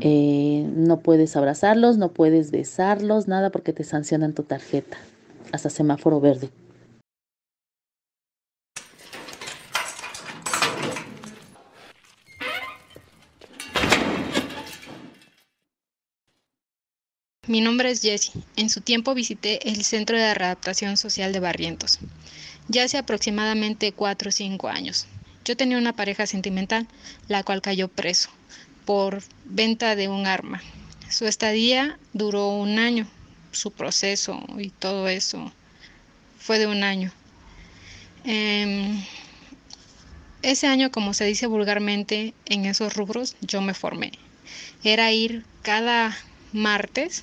Eh, 0.00 0.66
no 0.74 1.00
puedes 1.00 1.36
abrazarlos, 1.36 1.98
no 1.98 2.12
puedes 2.12 2.50
besarlos, 2.50 3.28
nada 3.28 3.50
porque 3.50 3.74
te 3.74 3.84
sancionan 3.84 4.32
tu 4.32 4.42
tarjeta. 4.42 4.96
Hasta 5.52 5.68
semáforo 5.68 6.20
verde. 6.20 6.48
Mi 17.48 17.60
nombre 17.60 17.92
es 17.92 18.02
Jessie. 18.02 18.32
En 18.56 18.68
su 18.70 18.80
tiempo 18.80 19.14
visité 19.14 19.68
el 19.68 19.84
Centro 19.84 20.18
de 20.18 20.34
Readaptación 20.34 20.96
Social 20.96 21.32
de 21.32 21.38
Barrientos. 21.38 22.00
Ya 22.66 22.82
hace 22.82 22.98
aproximadamente 22.98 23.92
4 23.92 24.30
o 24.30 24.32
5 24.32 24.66
años. 24.68 25.06
Yo 25.44 25.56
tenía 25.56 25.78
una 25.78 25.94
pareja 25.94 26.26
sentimental, 26.26 26.88
la 27.28 27.44
cual 27.44 27.62
cayó 27.62 27.86
preso 27.86 28.30
por 28.84 29.22
venta 29.44 29.94
de 29.94 30.08
un 30.08 30.26
arma. 30.26 30.60
Su 31.08 31.26
estadía 31.26 32.00
duró 32.12 32.48
un 32.48 32.80
año, 32.80 33.06
su 33.52 33.70
proceso 33.70 34.42
y 34.58 34.70
todo 34.70 35.06
eso 35.06 35.52
fue 36.40 36.58
de 36.58 36.66
un 36.66 36.82
año. 36.82 37.12
Em, 38.24 39.04
ese 40.42 40.66
año, 40.66 40.90
como 40.90 41.14
se 41.14 41.26
dice 41.26 41.46
vulgarmente 41.46 42.34
en 42.46 42.64
esos 42.64 42.94
rubros, 42.94 43.36
yo 43.40 43.60
me 43.60 43.72
formé. 43.72 44.10
Era 44.82 45.12
ir 45.12 45.44
cada 45.62 46.16
martes 46.52 47.22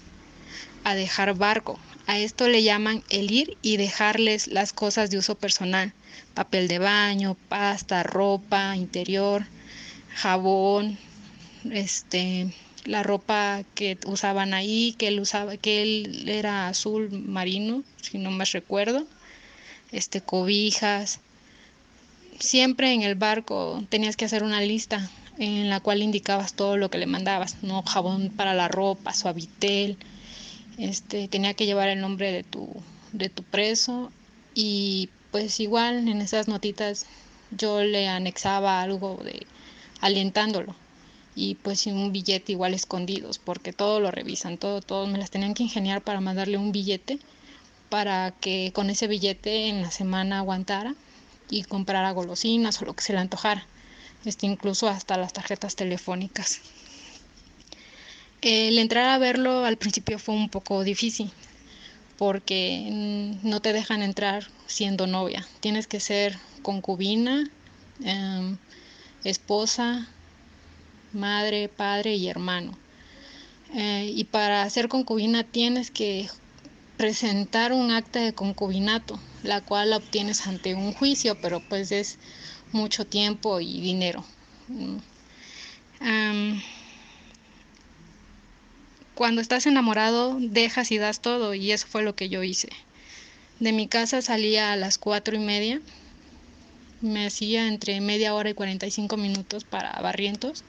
a 0.84 0.96
dejar 0.96 1.36
barco. 1.36 1.80
A 2.06 2.20
esto 2.20 2.48
le 2.48 2.64
llaman 2.64 3.04
el 3.10 3.32
ir 3.32 3.58
y 3.62 3.78
dejarles 3.78 4.48
las 4.48 4.74
cosas 4.74 5.10
de 5.10 5.18
uso 5.18 5.36
personal. 5.36 5.94
Papel 6.34 6.68
de 6.68 6.80
baño, 6.80 7.38
pasta, 7.48 8.04
ropa 8.04 8.76
interior, 8.76 9.46
jabón, 10.14 10.98
este, 11.72 12.54
la 12.86 13.04
ropa 13.04 13.64
que 13.76 13.98
usaban 14.06 14.54
ahí, 14.54 14.96
que 14.98 15.08
él 15.08 15.20
usaba, 15.20 15.58
que 15.58 15.82
él 15.82 16.28
era 16.28 16.68
azul 16.68 17.10
marino, 17.12 17.84
si 18.02 18.18
no 18.18 18.32
me 18.32 18.46
recuerdo, 18.46 19.06
este, 19.92 20.22
cobijas. 20.22 21.20
Siempre 22.40 22.92
en 22.94 23.04
el 23.04 23.16
barco 23.16 23.84
tenías 23.90 24.18
que 24.18 24.26
hacer 24.26 24.44
una 24.44 24.60
lista 24.60 25.10
en 25.38 25.70
la 25.70 25.80
cual 25.80 26.04
indicabas 26.04 26.54
todo 26.54 26.78
lo 26.78 26.90
que 26.90 26.98
le 26.98 27.06
mandabas, 27.06 27.64
no 27.64 27.82
jabón 27.84 28.30
para 28.30 28.54
la 28.54 28.68
ropa, 28.68 29.14
suavitel, 29.14 29.98
este, 30.78 31.28
tenía 31.28 31.54
que 31.54 31.66
llevar 31.66 31.90
el 31.90 32.02
nombre 32.02 32.32
de 32.32 32.44
tu, 32.44 32.70
de 33.12 33.30
tu 33.30 33.44
preso 33.44 34.12
y 34.54 35.10
pues 35.32 35.60
igual 35.60 36.08
en 36.08 36.22
esas 36.22 36.48
notitas 36.48 37.06
yo 37.52 37.84
le 37.84 38.08
anexaba 38.08 38.82
algo 38.82 39.22
de 39.24 39.46
alientándolo 40.02 40.76
y 41.36 41.56
pues 41.56 41.86
un 41.88 42.12
billete 42.12 42.52
igual 42.52 42.74
escondidos, 42.74 43.40
porque 43.40 43.74
todo 43.74 44.00
lo 44.00 44.12
revisan, 44.12 44.58
todo, 44.58 44.82
todo, 44.82 45.08
me 45.08 45.18
las 45.18 45.32
tenían 45.32 45.54
que 45.54 45.64
ingeniar 45.64 46.02
para 46.02 46.22
mandarle 46.22 46.58
un 46.58 46.72
billete 46.72 47.20
para 47.90 48.32
que 48.32 48.72
con 48.74 48.90
ese 48.90 49.08
billete 49.08 49.68
en 49.68 49.82
la 49.82 49.92
semana 49.92 50.40
aguantara 50.40 50.96
y 51.50 51.64
comprara 51.64 52.12
golosinas 52.12 52.82
o 52.82 52.86
lo 52.86 52.96
que 52.96 53.04
se 53.04 53.14
le 53.14 53.20
antojara, 53.20 53.66
este, 54.26 54.46
incluso 54.46 54.88
hasta 54.90 55.18
las 55.18 55.34
tarjetas 55.34 55.76
telefónicas. 55.76 56.62
El 58.44 58.78
entrar 58.78 59.08
a 59.08 59.18
verlo 59.18 59.64
al 59.64 59.78
principio 59.78 60.20
fue 60.20 60.36
un 60.36 60.50
poco 60.50 60.84
difícil 60.84 61.32
porque 62.18 62.90
no 63.42 63.62
te 63.62 63.72
dejan 63.72 64.02
entrar 64.02 64.48
siendo 64.68 65.08
novia. 65.08 65.48
Tienes 65.62 65.88
que 65.88 66.02
ser 66.02 66.38
concubina, 66.62 67.50
em, 68.04 68.58
esposa, 69.24 70.10
madre, 71.14 71.70
padre 71.70 72.16
y 72.16 72.28
hermano. 72.28 72.78
Eh, 73.74 74.12
y 74.14 74.26
para 74.26 74.70
ser 74.70 74.90
concubina 74.90 75.44
tienes 75.46 75.90
que 75.90 76.30
presentar 76.98 77.72
un 77.72 77.92
acta 77.92 78.20
de 78.20 78.34
concubinato, 78.34 79.22
la 79.44 79.62
cual 79.62 79.92
la 79.92 79.98
obtienes 79.98 80.48
ante 80.48 80.76
un 80.76 80.92
juicio, 80.92 81.36
pero 81.42 81.62
pues 81.70 81.94
es 81.94 82.18
mucho 82.74 83.06
tiempo 83.06 83.62
y 83.62 83.80
dinero. 83.80 84.26
Mm. 84.68 84.98
Cuando 89.16 89.42
estás 89.42 89.66
enamorado, 89.66 90.38
dejas 90.40 90.92
y 90.92 90.98
das 90.98 91.22
todo, 91.22 91.54
y 91.54 91.72
eso 91.72 91.88
fue 91.88 92.04
lo 92.04 92.16
que 92.16 92.30
yo 92.30 92.44
hice. 92.44 92.70
De 93.60 93.72
mi 93.72 93.88
casa 93.88 94.22
salía 94.22 94.74
a 94.74 94.76
las 94.76 94.98
cuatro 94.98 95.36
y 95.36 95.40
media, 95.40 95.82
me 97.02 97.28
hacía 97.28 97.68
entre 97.68 98.00
media 98.02 98.34
hora 98.34 98.50
y 98.50 98.54
45 98.54 99.18
minutos 99.18 99.64
para 99.66 99.92
Barrientos, 100.02 100.64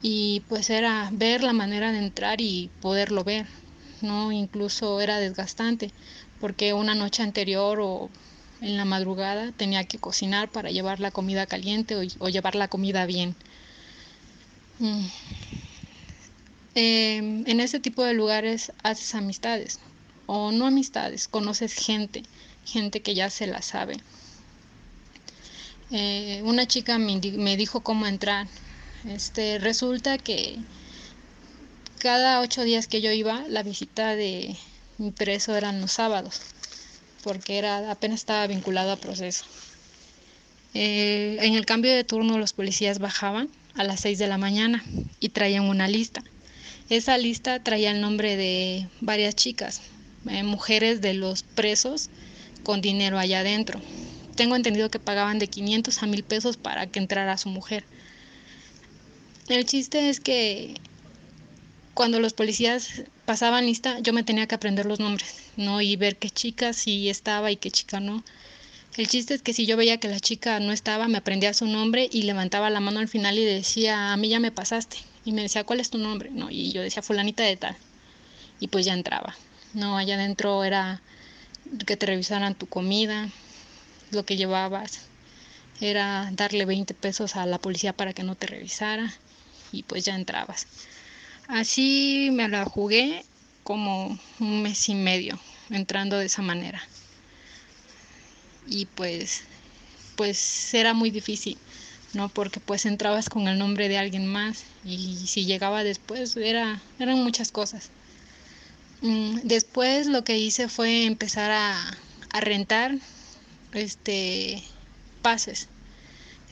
y 0.00 0.40
pues 0.48 0.70
era 0.70 1.08
ver 1.12 1.42
la 1.42 1.52
manera 1.52 1.92
de 1.92 1.98
entrar 1.98 2.40
y 2.40 2.70
poderlo 2.80 3.24
ver, 3.24 3.48
¿no? 4.00 4.32
Incluso 4.32 5.00
era 5.00 5.18
desgastante, 5.18 5.92
porque 6.38 6.72
una 6.72 6.94
noche 6.94 7.22
anterior 7.22 7.80
o 7.80 8.10
en 8.60 8.76
la 8.76 8.84
madrugada 8.84 9.52
tenía 9.52 9.84
que 9.84 9.98
cocinar 9.98 10.50
para 10.50 10.70
llevar 10.70 11.00
la 11.00 11.10
comida 11.10 11.46
caliente 11.46 11.96
o, 11.96 12.28
llevar 12.28 12.54
la 12.54 12.68
comida 12.68 13.06
bien. 13.06 13.34
Mm. 14.78 15.06
Em, 16.80 17.42
en 17.48 17.58
ese 17.58 17.80
tipo 17.80 18.04
de 18.04 18.14
lugares 18.14 18.70
haces 18.84 19.16
amistades, 19.16 19.80
o 20.26 20.52
no 20.52 20.64
amistades, 20.64 21.26
conoces 21.26 21.74
gente, 21.74 22.22
gente 22.64 23.02
que 23.02 23.16
ya 23.16 23.30
se 23.30 23.48
la 23.48 23.62
sabe. 23.62 23.96
Eh, 25.90 26.40
una 26.44 26.66
chica 26.68 26.98
me, 26.98 27.56
dijo 27.56 27.80
cómo 27.80 28.06
entrar. 28.06 28.46
Este, 29.08 29.58
resulta 29.58 30.18
que 30.18 30.58
cada 31.98 32.38
ocho 32.40 32.62
días 32.62 32.86
que 32.86 33.00
yo 33.00 33.10
iba, 33.10 33.42
la 33.48 33.64
visita 33.64 34.14
de 34.14 34.56
mi 34.98 35.10
preso 35.10 35.56
eran 35.56 35.80
los 35.80 35.90
sábados 35.90 36.42
porque 37.24 37.58
era, 37.58 37.90
apenas 37.90 38.20
estaba 38.20 38.46
vinculado 38.46 38.92
a 38.92 38.96
proceso. 38.96 39.44
Eh, 40.74 41.38
en 41.40 41.54
el 41.54 41.66
cambio 41.66 41.92
de 41.92 42.04
turno 42.04 42.38
los 42.38 42.52
policías 42.52 43.00
bajaban 43.00 43.48
a 43.74 43.82
las 43.82 44.00
6 44.02 44.20
de 44.20 44.28
la 44.28 44.38
mañana 44.38 44.84
y 45.18 45.30
traían 45.30 45.64
una 45.64 45.88
lista. 45.88 46.22
Esa 46.90 47.18
lista 47.18 47.62
traía 47.62 47.90
el 47.90 48.00
nombre 48.00 48.36
de 48.36 48.88
varias 49.02 49.34
chicas, 49.34 49.82
eh, 50.30 50.42
mujeres 50.42 51.02
de 51.02 51.12
los 51.12 51.42
presos 51.42 52.08
con 52.62 52.80
dinero 52.80 53.18
allá 53.18 53.40
adentro. 53.40 53.78
Tengo 54.36 54.56
entendido 54.56 54.90
que 54.90 54.98
pagaban 54.98 55.38
de 55.38 55.48
500 55.48 56.02
a 56.02 56.06
1000 56.06 56.24
pesos 56.24 56.56
para 56.56 56.86
que 56.86 56.98
entrara 56.98 57.36
su 57.36 57.50
mujer. 57.50 57.84
El 59.48 59.66
chiste 59.66 60.08
es 60.08 60.20
que 60.20 60.74
cuando 61.92 62.20
los 62.20 62.32
policías 62.32 63.02
pasaban 63.26 63.66
lista, 63.66 63.98
yo 64.00 64.14
me 64.14 64.22
tenía 64.22 64.46
que 64.46 64.54
aprender 64.54 64.86
los 64.86 64.98
nombres, 64.98 65.34
¿no? 65.58 65.82
Y 65.82 65.96
ver 65.96 66.16
qué 66.16 66.30
chica 66.30 66.72
sí 66.72 67.10
estaba 67.10 67.50
y 67.50 67.56
qué 67.56 67.70
chica 67.70 68.00
no. 68.00 68.24
El 68.96 69.08
chiste 69.08 69.34
es 69.34 69.42
que 69.42 69.52
si 69.52 69.66
yo 69.66 69.76
veía 69.76 70.00
que 70.00 70.08
la 70.08 70.20
chica 70.20 70.58
no 70.58 70.72
estaba, 70.72 71.06
me 71.06 71.18
aprendía 71.18 71.52
su 71.52 71.66
nombre 71.66 72.08
y 72.10 72.22
levantaba 72.22 72.70
la 72.70 72.80
mano 72.80 73.00
al 73.00 73.08
final 73.08 73.38
y 73.38 73.44
decía, 73.44 74.12
a 74.12 74.16
mí 74.16 74.30
ya 74.30 74.40
me 74.40 74.52
pasaste. 74.52 74.96
Y 75.28 75.32
me 75.32 75.42
decía, 75.42 75.64
¿cuál 75.64 75.80
es 75.80 75.90
tu 75.90 75.98
nombre? 75.98 76.30
No, 76.30 76.48
y 76.50 76.72
yo 76.72 76.80
decía, 76.80 77.02
fulanita 77.02 77.42
de 77.42 77.58
tal. 77.58 77.76
Y 78.60 78.68
pues 78.68 78.86
ya 78.86 78.94
entraba. 78.94 79.36
No, 79.74 79.98
allá 79.98 80.14
adentro 80.14 80.64
era 80.64 81.02
que 81.86 81.98
te 81.98 82.06
revisaran 82.06 82.54
tu 82.54 82.66
comida, 82.66 83.28
lo 84.10 84.24
que 84.24 84.38
llevabas. 84.38 85.02
Era 85.82 86.30
darle 86.32 86.64
20 86.64 86.94
pesos 86.94 87.36
a 87.36 87.44
la 87.44 87.58
policía 87.58 87.92
para 87.92 88.14
que 88.14 88.22
no 88.22 88.36
te 88.36 88.46
revisara 88.46 89.12
y 89.70 89.82
pues 89.82 90.06
ya 90.06 90.14
entrabas. 90.14 90.66
Así 91.46 92.30
me 92.32 92.48
la 92.48 92.64
jugué 92.64 93.22
como 93.64 94.18
un 94.40 94.62
mes 94.62 94.88
y 94.88 94.94
medio, 94.94 95.38
entrando 95.68 96.16
de 96.16 96.24
esa 96.24 96.40
manera. 96.40 96.80
Y 98.66 98.86
pues, 98.86 99.42
pues 100.16 100.72
era 100.72 100.94
muy 100.94 101.10
difícil, 101.10 101.58
¿no? 102.18 102.28
Porque 102.28 102.60
pues 102.60 102.84
entrabas 102.84 103.30
con 103.30 103.48
el 103.48 103.58
nombre 103.58 103.88
de 103.88 103.96
alguien 103.96 104.26
más 104.26 104.64
y 104.84 105.14
si 105.26 105.46
llegaba 105.46 105.84
después 105.84 106.36
era, 106.36 106.82
eran 106.98 107.22
muchas 107.22 107.52
cosas. 107.52 107.90
Mm, 109.00 109.40
después 109.44 110.08
lo 110.08 110.24
que 110.24 110.36
hice 110.36 110.68
fue 110.68 111.06
empezar 111.06 111.50
a, 111.52 111.96
a 112.30 112.40
rentar 112.40 112.96
este 113.72 114.62
pases 115.22 115.68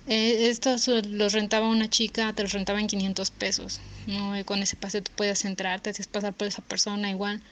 eh, 0.06 0.50
estos 0.50 0.86
los 0.86 1.32
rentaba 1.32 1.68
una 1.68 1.90
chica, 1.90 2.32
te 2.32 2.42
los 2.44 2.52
rentaba 2.52 2.80
en 2.80 2.86
500 2.86 3.30
pesos. 3.32 3.80
¿no? 4.06 4.32
con 4.44 4.62
ese 4.62 4.76
pase 4.76 5.02
tú 5.02 5.10
podías 5.16 5.44
entrar, 5.44 5.80
te 5.80 5.90
hacías 5.90 6.06
pasar 6.06 6.32
por 6.32 6.46
esa 6.46 6.62
persona 6.62 7.10
igual. 7.10 7.42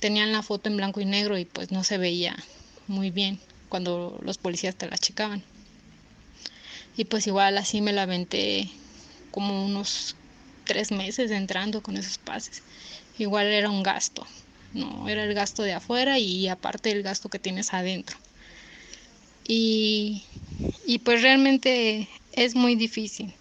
Tenían 0.00 0.32
la 0.32 0.42
foto 0.42 0.70
en 0.70 0.78
blanco 0.78 1.00
y 1.02 1.04
negro 1.04 1.36
y 1.36 1.44
pues 1.44 1.70
no 1.70 1.84
se 1.84 1.98
veía 1.98 2.34
muy 2.86 3.10
bien 3.10 3.38
cuando 3.68 4.18
los 4.22 4.38
policías 4.38 4.74
te 4.74 4.88
la 4.88 4.96
checaban. 4.96 5.42
Y 6.98 7.06
pues 7.06 7.26
igual 7.26 7.56
así 7.56 7.80
me 7.80 7.94
la 7.94 8.02
aventé 8.02 8.68
como 9.30 9.64
unos 9.64 10.16
tres 10.64 10.92
meses 10.92 11.30
entrando 11.30 11.82
con 11.82 11.96
esos 11.96 12.18
pases. 12.18 12.62
Igual 13.18 13.46
era 13.46 13.70
un 13.70 13.82
gasto, 13.82 14.26
no 14.74 15.08
era 15.08 15.24
el 15.24 15.32
gasto 15.32 15.62
de 15.62 15.72
afuera 15.72 16.18
y 16.18 16.48
aparte 16.48 16.90
el 16.90 17.02
gasto 17.02 17.30
que 17.30 17.38
tienes 17.38 17.72
adentro. 17.72 18.18
Y 19.46 20.24
y 20.86 20.98
pues 21.00 21.22
realmente 21.22 22.08
es 22.32 22.54
muy 22.54 22.74
difícil. 22.74 23.34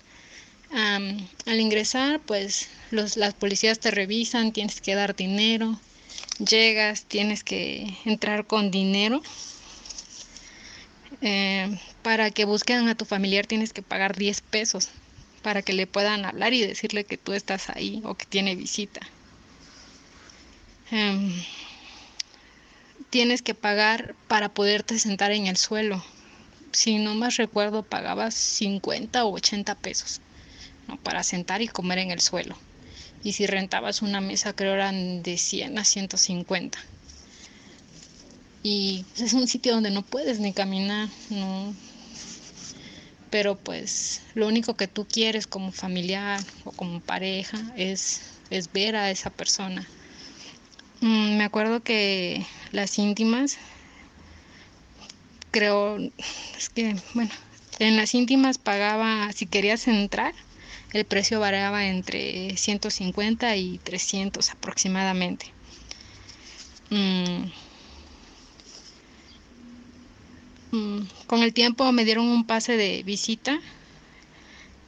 al 0.72 1.60
ingresar, 1.60 2.20
pues 2.26 2.68
los, 2.92 3.16
las 3.16 3.34
policías 3.34 3.80
te 3.80 3.90
revisan, 3.92 4.52
tienes 4.52 4.82
que 4.82 4.96
dar 4.96 5.16
dinero, 5.16 5.80
llegas, 6.40 7.06
tienes 7.06 7.44
que 7.44 7.88
entrar 8.06 8.46
con 8.46 8.70
dinero. 8.70 9.22
Eh, 11.22 11.80
para 12.08 12.32
que 12.32 12.46
busquen 12.46 12.88
a 12.88 12.96
tu 12.96 13.04
familiar 13.04 13.48
tienes 13.48 13.74
que 13.74 13.82
pagar 13.82 14.16
10 14.16 14.40
pesos 14.40 14.88
para 15.42 15.62
que 15.62 15.74
le 15.74 15.88
puedan 15.88 16.24
hablar 16.24 16.54
y 16.54 16.66
decirle 16.66 17.04
que 17.04 17.18
tú 17.18 17.34
estás 17.34 17.68
ahí 17.70 18.02
o 18.06 18.16
que 18.16 18.26
tiene 18.26 18.56
visita. 18.56 19.02
Em, 20.90 21.34
tienes 23.10 23.42
que 23.42 23.56
pagar 23.56 24.16
para 24.30 24.54
poderte 24.54 24.98
sentar 25.00 25.34
en 25.34 25.48
el 25.48 25.58
suelo 25.58 26.02
si 26.72 26.98
no 26.98 27.14
más 27.14 27.36
recuerdo, 27.36 27.84
pagabas 27.84 28.36
50 28.36 29.26
o 29.26 29.34
80 29.34 29.76
pesos 29.76 30.22
para 31.04 31.24
sentar 31.24 31.62
y 31.62 31.68
comer 31.68 31.98
en 31.98 32.12
el 32.12 32.22
suelo. 32.22 32.56
Y 33.22 33.34
si 33.34 33.48
rentabas 33.48 34.02
una 34.02 34.22
mesa, 34.22 34.54
creo 34.54 34.76
eran 34.76 35.24
de 35.24 35.38
100 35.38 35.78
a 35.78 35.84
150. 35.84 36.80
Y 38.64 39.06
es 39.18 39.34
un 39.34 39.48
sitio 39.50 39.74
donde 39.74 39.92
no 39.92 40.04
puedes 40.04 40.40
ni 40.40 40.54
caminar, 40.54 41.10
no. 41.30 41.74
Pero 43.30 43.56
pues 43.56 44.22
lo 44.36 44.48
único 44.48 44.76
que 44.76 44.88
tú 44.88 45.06
quieres 45.06 45.48
como 45.48 45.72
familiar 45.72 46.40
o 46.64 46.72
como 46.72 47.02
pareja 47.02 47.58
es, 47.76 48.22
es 48.50 48.72
ver 48.72 48.96
a 48.96 49.12
esa 49.12 49.30
persona. 49.30 49.88
Mm, 51.02 51.38
me 51.38 51.44
acuerdo 51.44 51.82
que 51.82 52.46
las 52.72 52.98
íntimas 52.98 53.58
creo, 55.52 55.98
es 56.58 56.70
que, 56.70 56.96
bueno, 57.14 57.32
en 57.80 57.98
las 57.98 58.14
íntimas 58.14 58.58
pagaba, 58.58 59.32
si 59.34 59.46
querías 59.46 59.88
entrar, 59.88 60.34
el 60.94 61.06
precio 61.06 61.40
variaba 61.40 61.88
entre 61.88 62.56
150 62.58 63.56
y 63.56 63.80
300 63.80 64.52
aproximadamente. 64.52 65.48
Mm. 66.90 66.96
Mm, 66.96 67.52
con 71.28 71.44
el 71.44 71.54
tiempo 71.54 71.92
me 71.92 72.06
dieron 72.06 72.28
un 72.28 72.46
pase 72.46 72.78
de 72.78 73.04
visita 73.04 73.60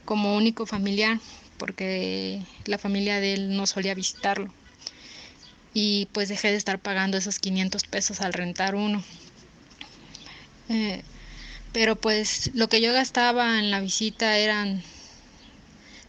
como 0.04 0.36
único 0.36 0.66
familiar, 0.66 1.20
porque 1.56 2.42
la 2.64 2.78
familia 2.78 3.20
de 3.20 3.34
él 3.34 3.56
no 3.56 3.66
solía 3.66 3.94
visitarlo. 3.94 4.52
Y 5.72 6.08
pues 6.12 6.28
dejé 6.28 6.48
de 6.48 6.56
estar 6.56 6.80
pagando 6.80 7.16
esos 7.16 7.38
500 7.38 7.84
pesos 7.84 8.20
al 8.20 8.32
rentar 8.32 8.74
uno. 8.74 9.02
Eh, 10.68 11.02
pero 11.72 11.96
pues 11.96 12.50
lo 12.54 12.68
que 12.68 12.80
yo 12.80 12.92
gastaba 12.92 13.58
en 13.58 13.70
la 13.70 13.80
visita 13.80 14.36
eran 14.38 14.82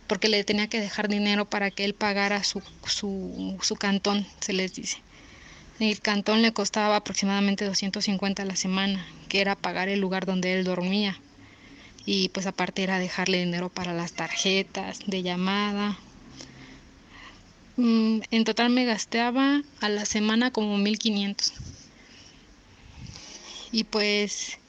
porque 0.07 0.27
le 0.27 0.43
tenía 0.43 0.67
que 0.67 0.81
dejar 0.81 1.07
dinero 1.07 1.45
para 1.45 1.71
que 1.71 1.85
él 1.85 1.93
pagara 1.93 2.43
su, 2.43 2.61
su, 2.85 3.57
su 3.61 3.75
cantón, 3.75 4.27
se 4.41 4.51
les 4.51 4.73
dice. 4.73 4.97
El 5.81 5.99
cantón 5.99 6.41
le 6.41 6.53
costaba 6.53 6.95
aproximadamente 6.95 7.65
250 7.65 8.43
a 8.43 8.45
la 8.45 8.55
semana, 8.55 9.05
que 9.27 9.41
era 9.41 9.57
pagar 9.57 9.89
el 9.89 9.99
lugar 9.99 10.25
donde 10.25 10.53
él 10.53 10.63
dormía. 10.63 11.19
Y 12.05 12.29
pues 12.29 12.45
aparte 12.45 12.83
era 12.83 12.99
dejarle 12.99 13.39
dinero 13.39 13.67
para 13.67 13.93
las 13.93 14.13
tarjetas 14.13 14.99
de 15.05 15.23
llamada, 15.23 15.99
Mm, 17.77 18.19
en 18.29 18.43
total 18.43 18.69
me 18.69 18.85
gastaba 18.85 19.63
a 19.79 19.89
la 19.89 20.05
semana 20.05 20.51
como 20.51 20.77
1500. 20.77 21.53
Y 23.71 23.85
pues 23.85 24.59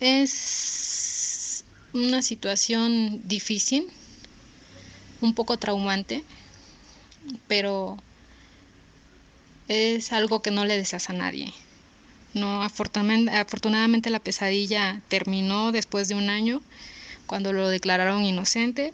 es 0.00 1.64
una 1.92 2.22
situación 2.22 3.20
difícil, 3.28 3.86
un 5.20 5.34
poco 5.34 5.56
traumante, 5.56 6.24
pero 7.46 7.98
es 9.68 10.12
algo 10.12 10.42
que 10.42 10.50
no 10.50 10.64
le 10.64 10.76
deshace 10.76 11.12
a 11.12 11.14
nadie. 11.14 11.52
No, 12.34 12.62
afortunadamente, 12.62 13.32
afortunadamente 13.32 14.10
la 14.10 14.20
pesadilla 14.20 15.00
terminó 15.08 15.72
después 15.72 16.08
de 16.08 16.14
un 16.14 16.30
año, 16.30 16.62
cuando 17.26 17.52
lo 17.52 17.68
declararon 17.68 18.24
inocente, 18.24 18.92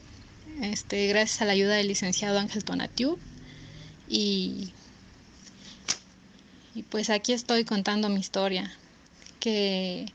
este, 0.61 1.07
gracias 1.09 1.43
a 1.43 1.45
la 1.45 1.53
ayuda 1.53 1.75
del 1.75 1.89
licenciado 1.89 2.39
Ángel 2.39 2.65
Tonatiu. 2.65 3.19
Y, 4.09 4.73
y 6.75 6.83
pues 6.83 7.11
aquí 7.11 7.33
estoy 7.33 7.65
contando 7.65 8.09
mi 8.09 8.21
historia, 8.21 8.73
que 9.41 10.13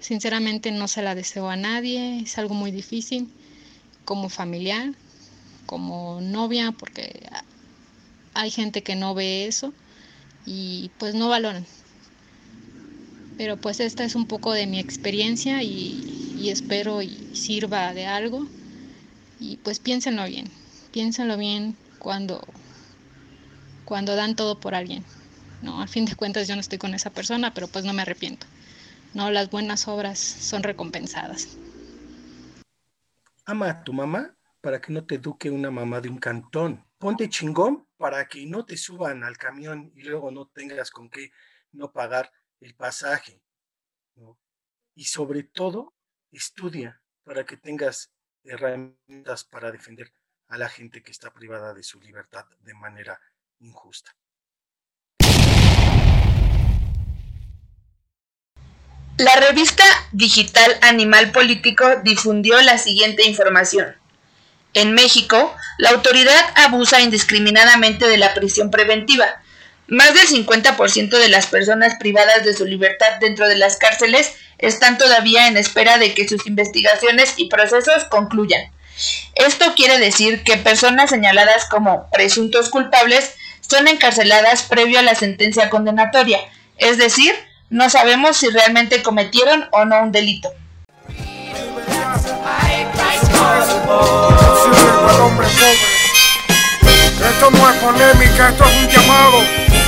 sinceramente 0.00 0.70
no 0.70 0.88
se 0.88 1.02
la 1.02 1.14
deseo 1.14 1.48
a 1.48 1.56
nadie, 1.56 2.20
es 2.20 2.38
algo 2.38 2.54
muy 2.54 2.70
difícil 2.70 3.28
como 4.04 4.28
familiar, 4.28 4.92
como 5.66 6.20
novia, 6.20 6.72
porque 6.72 7.22
hay 8.34 8.50
gente 8.50 8.82
que 8.82 8.96
no 8.96 9.14
ve 9.14 9.46
eso 9.46 9.72
y 10.46 10.90
pues 10.98 11.14
no 11.14 11.28
valoran. 11.28 11.66
Pero 13.36 13.56
pues 13.56 13.80
esta 13.80 14.04
es 14.04 14.14
un 14.14 14.26
poco 14.26 14.52
de 14.52 14.66
mi 14.66 14.78
experiencia 14.78 15.62
y, 15.62 16.48
espero 16.48 17.02
y 17.02 17.30
sirva 17.34 17.94
de 17.94 18.06
algo. 18.06 18.46
Y 19.40 19.56
pues 19.58 19.80
piénsenlo 19.80 20.24
bien, 20.26 20.50
piénsenlo 20.92 21.36
bien 21.36 21.76
cuando, 21.98 22.46
cuando 23.84 24.14
dan 24.16 24.36
todo 24.36 24.60
por 24.60 24.74
alguien. 24.74 25.04
No, 25.62 25.80
al 25.80 25.88
fin 25.88 26.04
de 26.04 26.16
cuentas 26.16 26.48
yo 26.48 26.54
no 26.54 26.60
estoy 26.60 26.78
con 26.78 26.94
esa 26.94 27.10
persona, 27.10 27.54
pero 27.54 27.68
pues 27.68 27.84
no 27.84 27.92
me 27.92 28.02
arrepiento. 28.02 28.46
No, 29.14 29.30
las 29.30 29.50
buenas 29.50 29.88
obras 29.88 30.18
son 30.18 30.62
recompensadas. 30.62 31.56
Ama 33.44 33.70
a 33.70 33.84
tu 33.84 33.92
mamá 33.92 34.34
para 34.60 34.80
que 34.80 34.92
no 34.92 35.04
te 35.04 35.16
eduque 35.16 35.50
una 35.50 35.70
mamá 35.70 36.00
de 36.00 36.08
un 36.08 36.18
cantón. 36.18 36.84
Ponte 36.98 37.28
chingón 37.28 37.84
para 38.02 38.26
que 38.26 38.44
no 38.46 38.64
te 38.64 38.76
suban 38.76 39.22
al 39.22 39.38
camión 39.38 39.92
y 39.94 40.02
luego 40.02 40.32
no 40.32 40.48
tengas 40.48 40.90
con 40.90 41.08
qué 41.08 41.30
no 41.70 41.92
pagar 41.92 42.32
el 42.58 42.74
pasaje. 42.74 43.40
Y 44.96 45.04
sobre 45.04 45.44
todo, 45.44 45.94
estudia 46.32 47.00
para 47.22 47.46
que 47.46 47.56
tengas 47.56 48.12
herramientas 48.42 49.44
para 49.44 49.70
defender 49.70 50.12
a 50.48 50.58
la 50.58 50.68
gente 50.68 51.04
que 51.04 51.12
está 51.12 51.32
privada 51.32 51.74
de 51.74 51.84
su 51.84 52.00
libertad 52.00 52.44
de 52.58 52.74
manera 52.74 53.20
injusta. 53.60 54.10
La 59.16 59.36
revista 59.36 59.84
digital 60.10 60.76
Animal 60.82 61.30
Político 61.30 61.84
difundió 62.02 62.60
la 62.62 62.78
siguiente 62.78 63.22
información. 63.28 64.01
En 64.74 64.92
México, 64.94 65.54
la 65.78 65.90
autoridad 65.90 66.44
abusa 66.54 67.00
indiscriminadamente 67.00 68.08
de 68.08 68.16
la 68.16 68.32
prisión 68.34 68.70
preventiva. 68.70 69.26
Más 69.86 70.14
del 70.14 70.26
50% 70.26 71.10
de 71.10 71.28
las 71.28 71.46
personas 71.46 71.96
privadas 71.96 72.44
de 72.44 72.54
su 72.54 72.64
libertad 72.64 73.18
dentro 73.20 73.46
de 73.48 73.56
las 73.56 73.76
cárceles 73.76 74.32
están 74.58 74.96
todavía 74.96 75.48
en 75.48 75.56
espera 75.56 75.98
de 75.98 76.14
que 76.14 76.26
sus 76.26 76.46
investigaciones 76.46 77.34
y 77.36 77.48
procesos 77.48 78.04
concluyan. 78.04 78.70
Esto 79.34 79.74
quiere 79.74 79.98
decir 79.98 80.44
que 80.44 80.56
personas 80.56 81.10
señaladas 81.10 81.66
como 81.68 82.08
presuntos 82.10 82.70
culpables 82.70 83.34
son 83.60 83.88
encarceladas 83.88 84.62
previo 84.62 84.98
a 84.98 85.02
la 85.02 85.14
sentencia 85.14 85.68
condenatoria, 85.68 86.38
es 86.78 86.98
decir, 86.98 87.34
no 87.70 87.90
sabemos 87.90 88.36
si 88.36 88.48
realmente 88.48 89.02
cometieron 89.02 89.68
o 89.72 89.84
no 89.84 90.02
un 90.02 90.12
delito. 90.12 90.50
Esto 97.30 97.50
no 97.50 97.70
es 97.70 97.76
polémica, 97.76 98.48
esto 98.48 98.64
es 98.64 98.82
un 98.82 98.88
llamado 98.88 99.38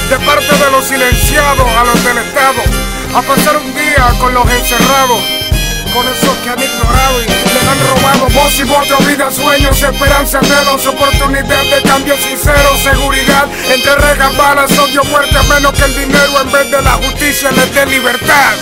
de 0.08 0.18
parte 0.26 0.64
de 0.64 0.70
los 0.70 0.84
silenciados 0.84 1.68
a 1.78 1.84
los 1.84 2.04
del 2.04 2.18
Estado 2.18 2.62
a 3.14 3.22
pasar 3.22 3.56
un 3.56 3.74
día 3.74 4.12
con 4.18 4.34
los 4.34 4.44
encerrados, 4.50 5.20
con 5.92 6.06
esos 6.08 6.36
que 6.38 6.50
han 6.50 6.58
ignorado 6.58 7.22
y 7.22 7.26
le 7.26 7.60
han 7.70 7.80
robado 7.88 8.28
voz 8.34 8.58
y 8.58 8.64
voto, 8.64 8.98
vida, 9.06 9.30
sueños, 9.30 9.82
esperanza, 9.82 10.38
anhelos, 10.40 10.86
oportunidad 10.86 11.62
de 11.62 11.82
cambio 11.88 12.16
sincero, 12.16 12.76
seguridad, 12.82 13.48
entre 13.72 13.94
regas, 13.96 14.36
balas, 14.36 14.78
odio, 14.78 15.04
muerte, 15.04 15.36
menos 15.48 15.72
que 15.72 15.84
el 15.84 15.94
dinero 15.94 16.40
en 16.40 16.50
vez 16.50 16.70
de 16.70 16.82
la 16.82 16.92
justicia 16.94 17.50
les 17.52 17.72
dé 17.74 17.86
libertad. 17.86 18.54